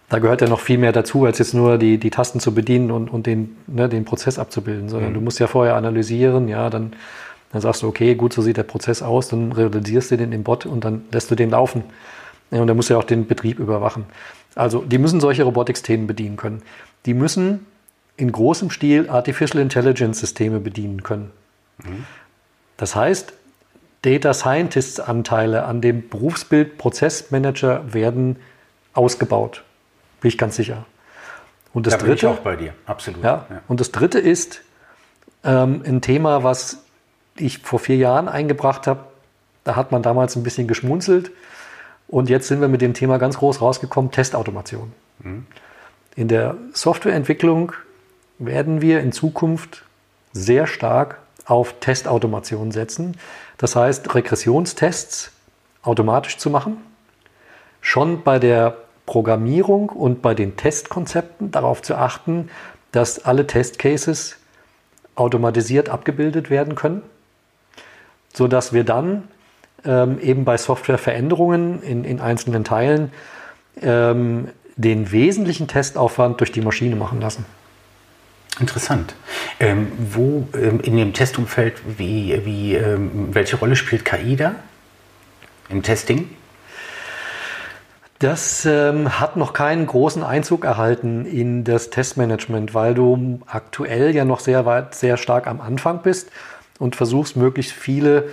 Da 0.10 0.20
gehört 0.20 0.42
ja 0.42 0.48
noch 0.48 0.60
viel 0.60 0.78
mehr 0.78 0.92
dazu, 0.92 1.26
als 1.26 1.40
jetzt 1.40 1.54
nur 1.54 1.78
die, 1.78 1.98
die 1.98 2.12
Tasten 2.12 2.40
zu 2.40 2.54
bedienen 2.54 2.92
und, 2.92 3.10
und 3.10 3.26
den, 3.26 3.58
ne, 3.68 3.90
den 3.90 4.06
Prozess 4.06 4.38
abzubilden, 4.38 4.90
sondern 4.90 5.12
mhm. 5.12 5.16
du 5.16 5.22
musst 5.22 5.40
ja 5.40 5.48
vorher 5.48 5.76
analysieren, 5.76 6.48
ja, 6.48 6.70
dann, 6.70 6.94
dann 7.52 7.62
sagst 7.62 7.82
du, 7.82 7.88
okay, 7.88 8.16
gut, 8.16 8.34
so 8.34 8.42
sieht 8.42 8.58
der 8.58 8.64
Prozess 8.64 9.02
aus, 9.02 9.30
dann 9.30 9.52
realisierst 9.52 10.12
du 10.12 10.18
den 10.18 10.32
im 10.32 10.44
Bot 10.44 10.66
und 10.66 10.84
dann 10.84 11.06
lässt 11.12 11.32
du 11.32 11.36
den 11.36 11.50
laufen. 11.50 11.84
Ja, 12.52 12.62
und 12.62 12.68
dann 12.68 12.76
musst 12.76 12.90
du 12.90 12.94
ja 12.94 13.00
auch 13.00 13.06
den 13.06 13.26
Betrieb 13.26 13.60
überwachen. 13.60 14.06
Also 14.54 14.82
die 14.82 15.00
müssen 15.00 15.20
solche 15.20 15.44
Robotics-Themen 15.44 16.06
bedienen 16.06 16.38
können. 16.38 16.62
Die 17.06 17.14
müssen 17.14 17.66
in 18.18 18.32
großem 18.32 18.70
Stil 18.70 19.10
Artificial 19.10 19.62
Intelligence-Systeme 19.62 20.60
bedienen 20.60 21.04
können. 21.04 21.32
Mhm. 21.84 22.06
Das 22.78 22.96
heißt, 22.96 23.34
Data 24.02 24.34
Scientists 24.34 25.00
Anteile 25.00 25.66
an 25.66 25.82
dem 25.82 26.10
Berufsbild 26.10 26.78
Prozessmanager 26.78 27.94
werden 27.94 28.38
ausgebaut. 28.94 29.64
Bin 30.22 30.30
ich 30.30 30.38
ganz 30.38 30.56
sicher. 30.56 30.86
Und 31.74 31.88
das 31.88 31.94
da 31.94 31.98
bin 31.98 32.08
dritte, 32.08 32.28
ich 32.28 32.32
auch 32.32 32.40
bei 32.40 32.56
dir, 32.56 32.74
absolut. 32.86 33.24
Ja, 33.24 33.46
ja. 33.50 33.62
Und 33.68 33.80
das 33.80 33.92
dritte 33.92 34.20
ist 34.20 34.62
ähm, 35.44 35.84
ein 35.86 36.02
Thema, 36.02 36.44
was 36.44 36.84
ich 37.38 37.60
vor 37.60 37.80
vier 37.80 37.98
Jahren 37.98 38.30
eingebracht 38.30 38.88
habe. 38.88 39.02
Da 39.64 39.76
hat 39.76 39.92
man 39.92 40.04
damals 40.04 40.36
ein 40.36 40.44
bisschen 40.44 40.68
geschmunzelt. 40.68 41.32
Und 42.08 42.30
jetzt 42.30 42.48
sind 42.48 42.62
wir 42.62 42.68
mit 42.68 42.82
dem 42.82 42.94
Thema 42.94 43.18
ganz 43.18 43.38
groß 43.38 43.62
rausgekommen, 43.62 44.12
Testautomation. 44.12 44.94
Mhm. 45.20 45.48
In 46.16 46.28
der 46.28 46.56
Softwareentwicklung 46.74 47.74
werden 48.38 48.82
wir 48.82 49.00
in 49.02 49.12
Zukunft 49.12 49.84
sehr 50.32 50.68
stark 50.68 51.18
auf 51.46 51.80
Testautomation 51.80 52.72
setzen. 52.72 53.18
Das 53.58 53.76
heißt, 53.76 54.14
Regressionstests 54.14 55.32
automatisch 55.84 56.38
zu 56.38 56.50
machen. 56.50 56.78
Schon 57.82 58.24
bei 58.24 58.40
der 58.40 58.78
Programmierung 59.06 59.90
und 59.90 60.22
bei 60.22 60.34
den 60.34 60.58
Testkonzepten 60.58 61.52
darauf 61.52 61.82
zu 61.82 61.96
achten, 61.96 62.50
dass 62.92 63.24
alle 63.24 63.46
Testcases 63.46 64.38
automatisiert 65.16 65.90
abgebildet 65.90 66.50
werden 66.50 66.76
können, 66.76 67.04
sodass 68.34 68.74
wir 68.74 68.84
dann 68.84 69.28
ähm, 69.86 70.20
eben 70.20 70.46
bei 70.46 70.58
Softwareveränderungen 70.58 71.82
in, 71.84 72.04
in 72.04 72.20
einzelnen 72.20 72.64
Teilen 72.64 73.12
ähm, 73.82 74.50
den 74.76 75.12
wesentlichen 75.12 75.68
Testaufwand 75.68 76.40
durch 76.40 76.52
die 76.52 76.62
Maschine 76.62 76.96
machen 76.96 77.22
lassen. 77.22 77.46
Interessant. 78.60 79.16
Ähm, 79.60 79.92
wo 79.98 80.48
ähm, 80.54 80.80
in 80.80 80.96
dem 80.96 81.14
Testumfeld, 81.14 81.76
wie, 81.98 82.46
wie, 82.46 82.76
ähm, 82.76 83.34
welche 83.34 83.58
Rolle 83.58 83.76
spielt 83.76 84.06
KI 84.06 84.36
da 84.36 84.56
im 85.70 85.84
Testing? 85.84 86.30
Das 88.20 88.66
ähm, 88.66 89.20
hat 89.20 89.36
noch 89.36 89.52
keinen 89.52 89.86
großen 89.86 90.24
Einzug 90.24 90.64
erhalten 90.64 91.26
in 91.26 91.66
das 91.66 91.90
Testmanagement, 91.90 92.74
weil 92.74 92.94
du 92.94 93.42
aktuell 93.46 94.16
ja 94.16 94.24
noch 94.24 94.40
sehr 94.40 94.66
weit, 94.66 94.96
sehr 94.96 95.18
stark 95.18 95.48
am 95.48 95.60
Anfang 95.60 96.02
bist 96.02 96.30
und 96.80 96.96
versuchst, 96.96 97.36
möglichst 97.36 97.74
viele 97.74 98.30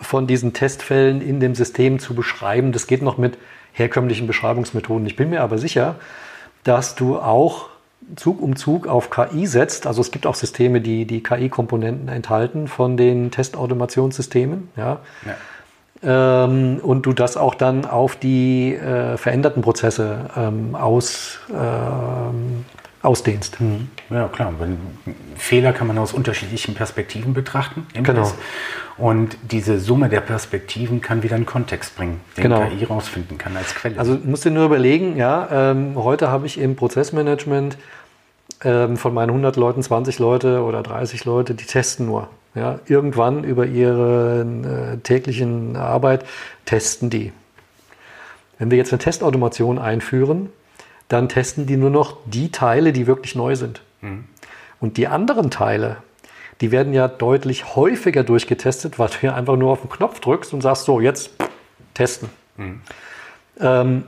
von 0.00 0.26
diesen 0.26 0.54
Testfällen 0.54 1.20
in 1.20 1.40
dem 1.40 1.54
System 1.54 1.98
zu 1.98 2.14
beschreiben. 2.14 2.72
Das 2.72 2.86
geht 2.86 3.02
noch 3.02 3.18
mit 3.18 3.36
herkömmlichen 3.72 4.26
Beschreibungsmethoden. 4.26 5.06
Ich 5.06 5.16
bin 5.16 5.28
mir 5.28 5.42
aber 5.42 5.58
sicher, 5.58 5.96
dass 6.64 6.94
du 6.94 7.18
auch 7.18 7.68
Zug 8.16 8.40
um 8.40 8.56
Zug 8.56 8.86
auf 8.86 9.10
KI 9.10 9.46
setzt. 9.46 9.86
Also 9.86 10.00
es 10.00 10.10
gibt 10.10 10.26
auch 10.26 10.34
Systeme, 10.34 10.80
die 10.80 11.04
die 11.04 11.22
KI-Komponenten 11.22 12.08
enthalten 12.08 12.68
von 12.68 12.96
den 12.96 13.30
Testautomationssystemen. 13.30 14.70
Ja. 14.76 15.00
ja. 15.26 15.34
Ähm, 16.02 16.78
und 16.82 17.02
du 17.06 17.12
das 17.12 17.36
auch 17.36 17.54
dann 17.54 17.84
auf 17.84 18.16
die 18.16 18.74
äh, 18.74 19.16
veränderten 19.16 19.62
Prozesse 19.62 20.30
ähm, 20.36 20.74
aus, 20.74 21.38
ähm, 21.50 22.64
ausdehnst. 23.08 23.60
Mhm. 23.60 23.88
Ja, 24.10 24.28
klar. 24.28 24.52
Wenn, 24.58 24.76
Fehler 25.36 25.72
kann 25.72 25.86
man 25.86 25.96
aus 25.98 26.12
unterschiedlichen 26.12 26.74
Perspektiven 26.74 27.32
betrachten. 27.32 27.86
Genau. 27.94 28.20
Test. 28.20 28.34
Und 28.98 29.36
diese 29.50 29.78
Summe 29.78 30.08
der 30.08 30.20
Perspektiven 30.20 31.00
kann 31.00 31.22
wieder 31.22 31.36
einen 31.36 31.46
Kontext 31.46 31.96
bringen, 31.96 32.20
den 32.36 32.42
genau. 32.42 32.66
KI 32.66 32.84
rausfinden 32.84 33.38
kann 33.38 33.56
als 33.56 33.74
Quelle. 33.74 33.98
Also 33.98 34.18
musst 34.22 34.44
du 34.44 34.50
nur 34.50 34.66
überlegen, 34.66 35.16
ja, 35.16 35.70
ähm, 35.70 35.92
heute 35.94 36.28
habe 36.28 36.46
ich 36.46 36.58
im 36.58 36.76
Prozessmanagement 36.76 37.78
ähm, 38.64 38.96
von 38.96 39.14
meinen 39.14 39.30
100 39.30 39.56
Leuten 39.56 39.82
20 39.82 40.18
Leute 40.18 40.62
oder 40.62 40.82
30 40.82 41.24
Leute, 41.24 41.54
die 41.54 41.64
testen 41.64 42.06
nur. 42.06 42.28
Ja, 42.54 42.80
irgendwann 42.86 43.44
über 43.44 43.66
ihre 43.66 44.40
äh, 44.40 44.96
täglichen 44.98 45.76
Arbeit 45.76 46.24
testen 46.64 47.08
die. 47.08 47.32
Wenn 48.58 48.70
wir 48.70 48.78
jetzt 48.78 48.92
eine 48.92 48.98
Testautomation 48.98 49.78
einführen, 49.78 50.50
dann 51.08 51.28
testen 51.28 51.66
die 51.66 51.76
nur 51.76 51.90
noch 51.90 52.16
die 52.26 52.50
Teile, 52.52 52.92
die 52.92 53.06
wirklich 53.06 53.34
neu 53.34 53.56
sind. 53.56 53.82
Mhm. 54.00 54.24
Und 54.80 54.96
die 54.96 55.08
anderen 55.08 55.50
Teile, 55.50 55.96
die 56.60 56.70
werden 56.70 56.92
ja 56.92 57.08
deutlich 57.08 57.74
häufiger 57.76 58.24
durchgetestet, 58.24 58.98
weil 58.98 59.08
du 59.08 59.26
ja 59.26 59.34
einfach 59.34 59.56
nur 59.56 59.72
auf 59.72 59.80
den 59.80 59.90
Knopf 59.90 60.20
drückst 60.20 60.52
und 60.52 60.60
sagst, 60.60 60.84
so, 60.84 61.00
jetzt 61.00 61.30
testen. 61.94 62.28
Mhm. 62.56 62.80
Ähm, 63.60 64.04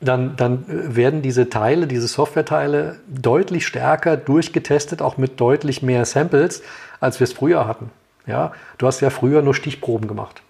dann, 0.00 0.36
dann 0.36 0.64
werden 0.66 1.22
diese 1.22 1.48
Teile, 1.48 1.86
diese 1.86 2.08
Softwareteile 2.08 2.98
deutlich 3.06 3.66
stärker 3.66 4.16
durchgetestet, 4.16 5.00
auch 5.00 5.16
mit 5.16 5.40
deutlich 5.40 5.80
mehr 5.80 6.04
Samples, 6.04 6.62
als 6.98 7.20
wir 7.20 7.24
es 7.24 7.32
früher 7.32 7.68
hatten. 7.68 7.90
Ja, 8.26 8.52
du 8.78 8.86
hast 8.86 9.00
ja 9.00 9.10
früher 9.10 9.42
nur 9.42 9.54
Stichproben 9.54 10.08
gemacht. 10.08 10.42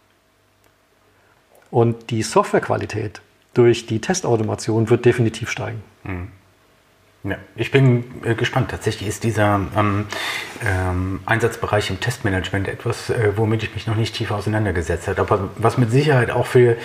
Und 1.71 2.11
die 2.11 2.23
Softwarequalität 2.23 3.21
durch 3.55 3.87
die 3.87 4.01
Testautomation 4.01 4.91
wird 4.91 5.05
definitiv 5.05 5.51
steigen. 5.51 5.83
Mhm. 6.05 6.29
Ja, 7.25 7.37
ich 7.55 7.71
bin 7.71 8.05
äh, 8.25 8.35
gespannt. 8.35 8.73
Tatsächlich 8.73 9.09
ist 9.09 9.23
dieser 9.23 9.61
ähm, 9.77 10.07
ähm, 10.67 11.21
Einsatzbereich 11.25 11.89
im 11.91 12.01
Testmanagement 12.01 12.67
etwas, 12.67 13.11
äh, 13.11 13.33
womit 13.37 13.63
ich 13.63 13.75
mich 13.75 13.87
noch 13.87 13.95
nicht 13.95 14.17
tief 14.17 14.33
auseinandergesetzt 14.33 15.07
habe, 15.07 15.21
aber 15.21 15.51
was 15.57 15.79
mit 15.79 15.93
Sicherheit 15.93 16.33
auch 16.33 16.47
für 16.47 16.77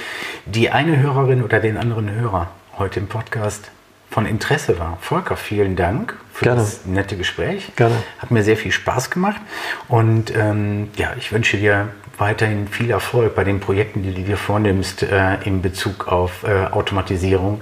die 0.45 0.69
eine 0.69 0.99
Hörerin 0.99 1.43
oder 1.43 1.59
den 1.59 1.75
anderen 1.75 2.11
Hörer 2.11 2.51
heute 2.77 2.99
im 2.99 3.07
Podcast 3.07 3.71
von 4.11 4.27
Interesse 4.27 4.77
war. 4.77 4.99
Volker, 5.01 5.37
vielen 5.37 5.75
Dank 5.75 6.15
für 6.31 6.45
Gerne. 6.45 6.61
das 6.61 6.85
nette 6.85 7.17
Gespräch. 7.17 7.75
Gerne. 7.75 7.95
Hat 8.19 8.29
mir 8.29 8.43
sehr 8.43 8.57
viel 8.57 8.71
Spaß 8.71 9.09
gemacht 9.09 9.41
und 9.87 10.35
ähm, 10.35 10.89
ja, 10.97 11.13
ich 11.17 11.31
wünsche 11.31 11.57
dir 11.57 11.89
weiterhin 12.17 12.67
viel 12.67 12.89
Erfolg 12.91 13.35
bei 13.35 13.43
den 13.43 13.59
Projekten, 13.59 14.03
die 14.03 14.13
du 14.13 14.21
dir 14.21 14.37
vornimmst 14.37 15.03
äh, 15.03 15.35
in 15.43 15.61
Bezug 15.61 16.07
auf 16.07 16.43
äh, 16.43 16.65
Automatisierung 16.65 17.61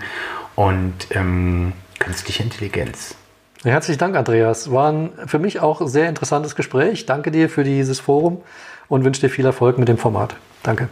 und 0.55 0.93
ähm, 1.11 1.73
künstliche 1.99 2.43
Intelligenz. 2.43 3.15
Herzlichen 3.63 3.99
Dank, 3.99 4.15
Andreas. 4.15 4.71
War 4.71 4.91
ein 4.91 5.09
für 5.25 5.39
mich 5.39 5.59
auch 5.59 5.85
sehr 5.87 6.07
interessantes 6.07 6.55
Gespräch. 6.55 7.05
Danke 7.05 7.31
dir 7.31 7.49
für 7.49 7.63
dieses 7.63 7.99
Forum 7.99 8.41
und 8.87 9.03
wünsche 9.03 9.21
dir 9.21 9.29
viel 9.29 9.45
Erfolg 9.45 9.79
mit 9.79 9.87
dem 9.87 9.97
Format. 9.97 10.35
Danke. 10.61 10.87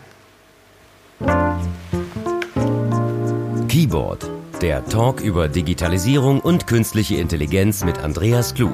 Keyboard 3.68 4.30
Der 4.61 4.86
Talk 4.86 5.22
über 5.22 5.47
Digitalisierung 5.47 6.39
und 6.39 6.68
künstliche 6.68 7.16
Intelligenz 7.16 7.84
mit 7.84 7.99
Andreas 7.99 8.53
Klug. 8.53 8.74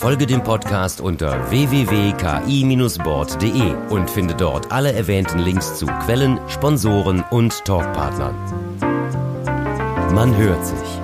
Folge 0.00 0.26
dem 0.26 0.42
Podcast 0.42 1.00
unter 1.02 1.50
www.ki-board.de 1.50 3.74
und 3.90 4.08
finde 4.08 4.34
dort 4.34 4.72
alle 4.72 4.94
erwähnten 4.94 5.40
Links 5.40 5.76
zu 5.76 5.84
Quellen, 5.84 6.40
Sponsoren 6.48 7.22
und 7.30 7.62
Talkpartnern. 7.66 8.34
Man 10.14 10.34
hört 10.38 10.64
sich. 10.64 10.99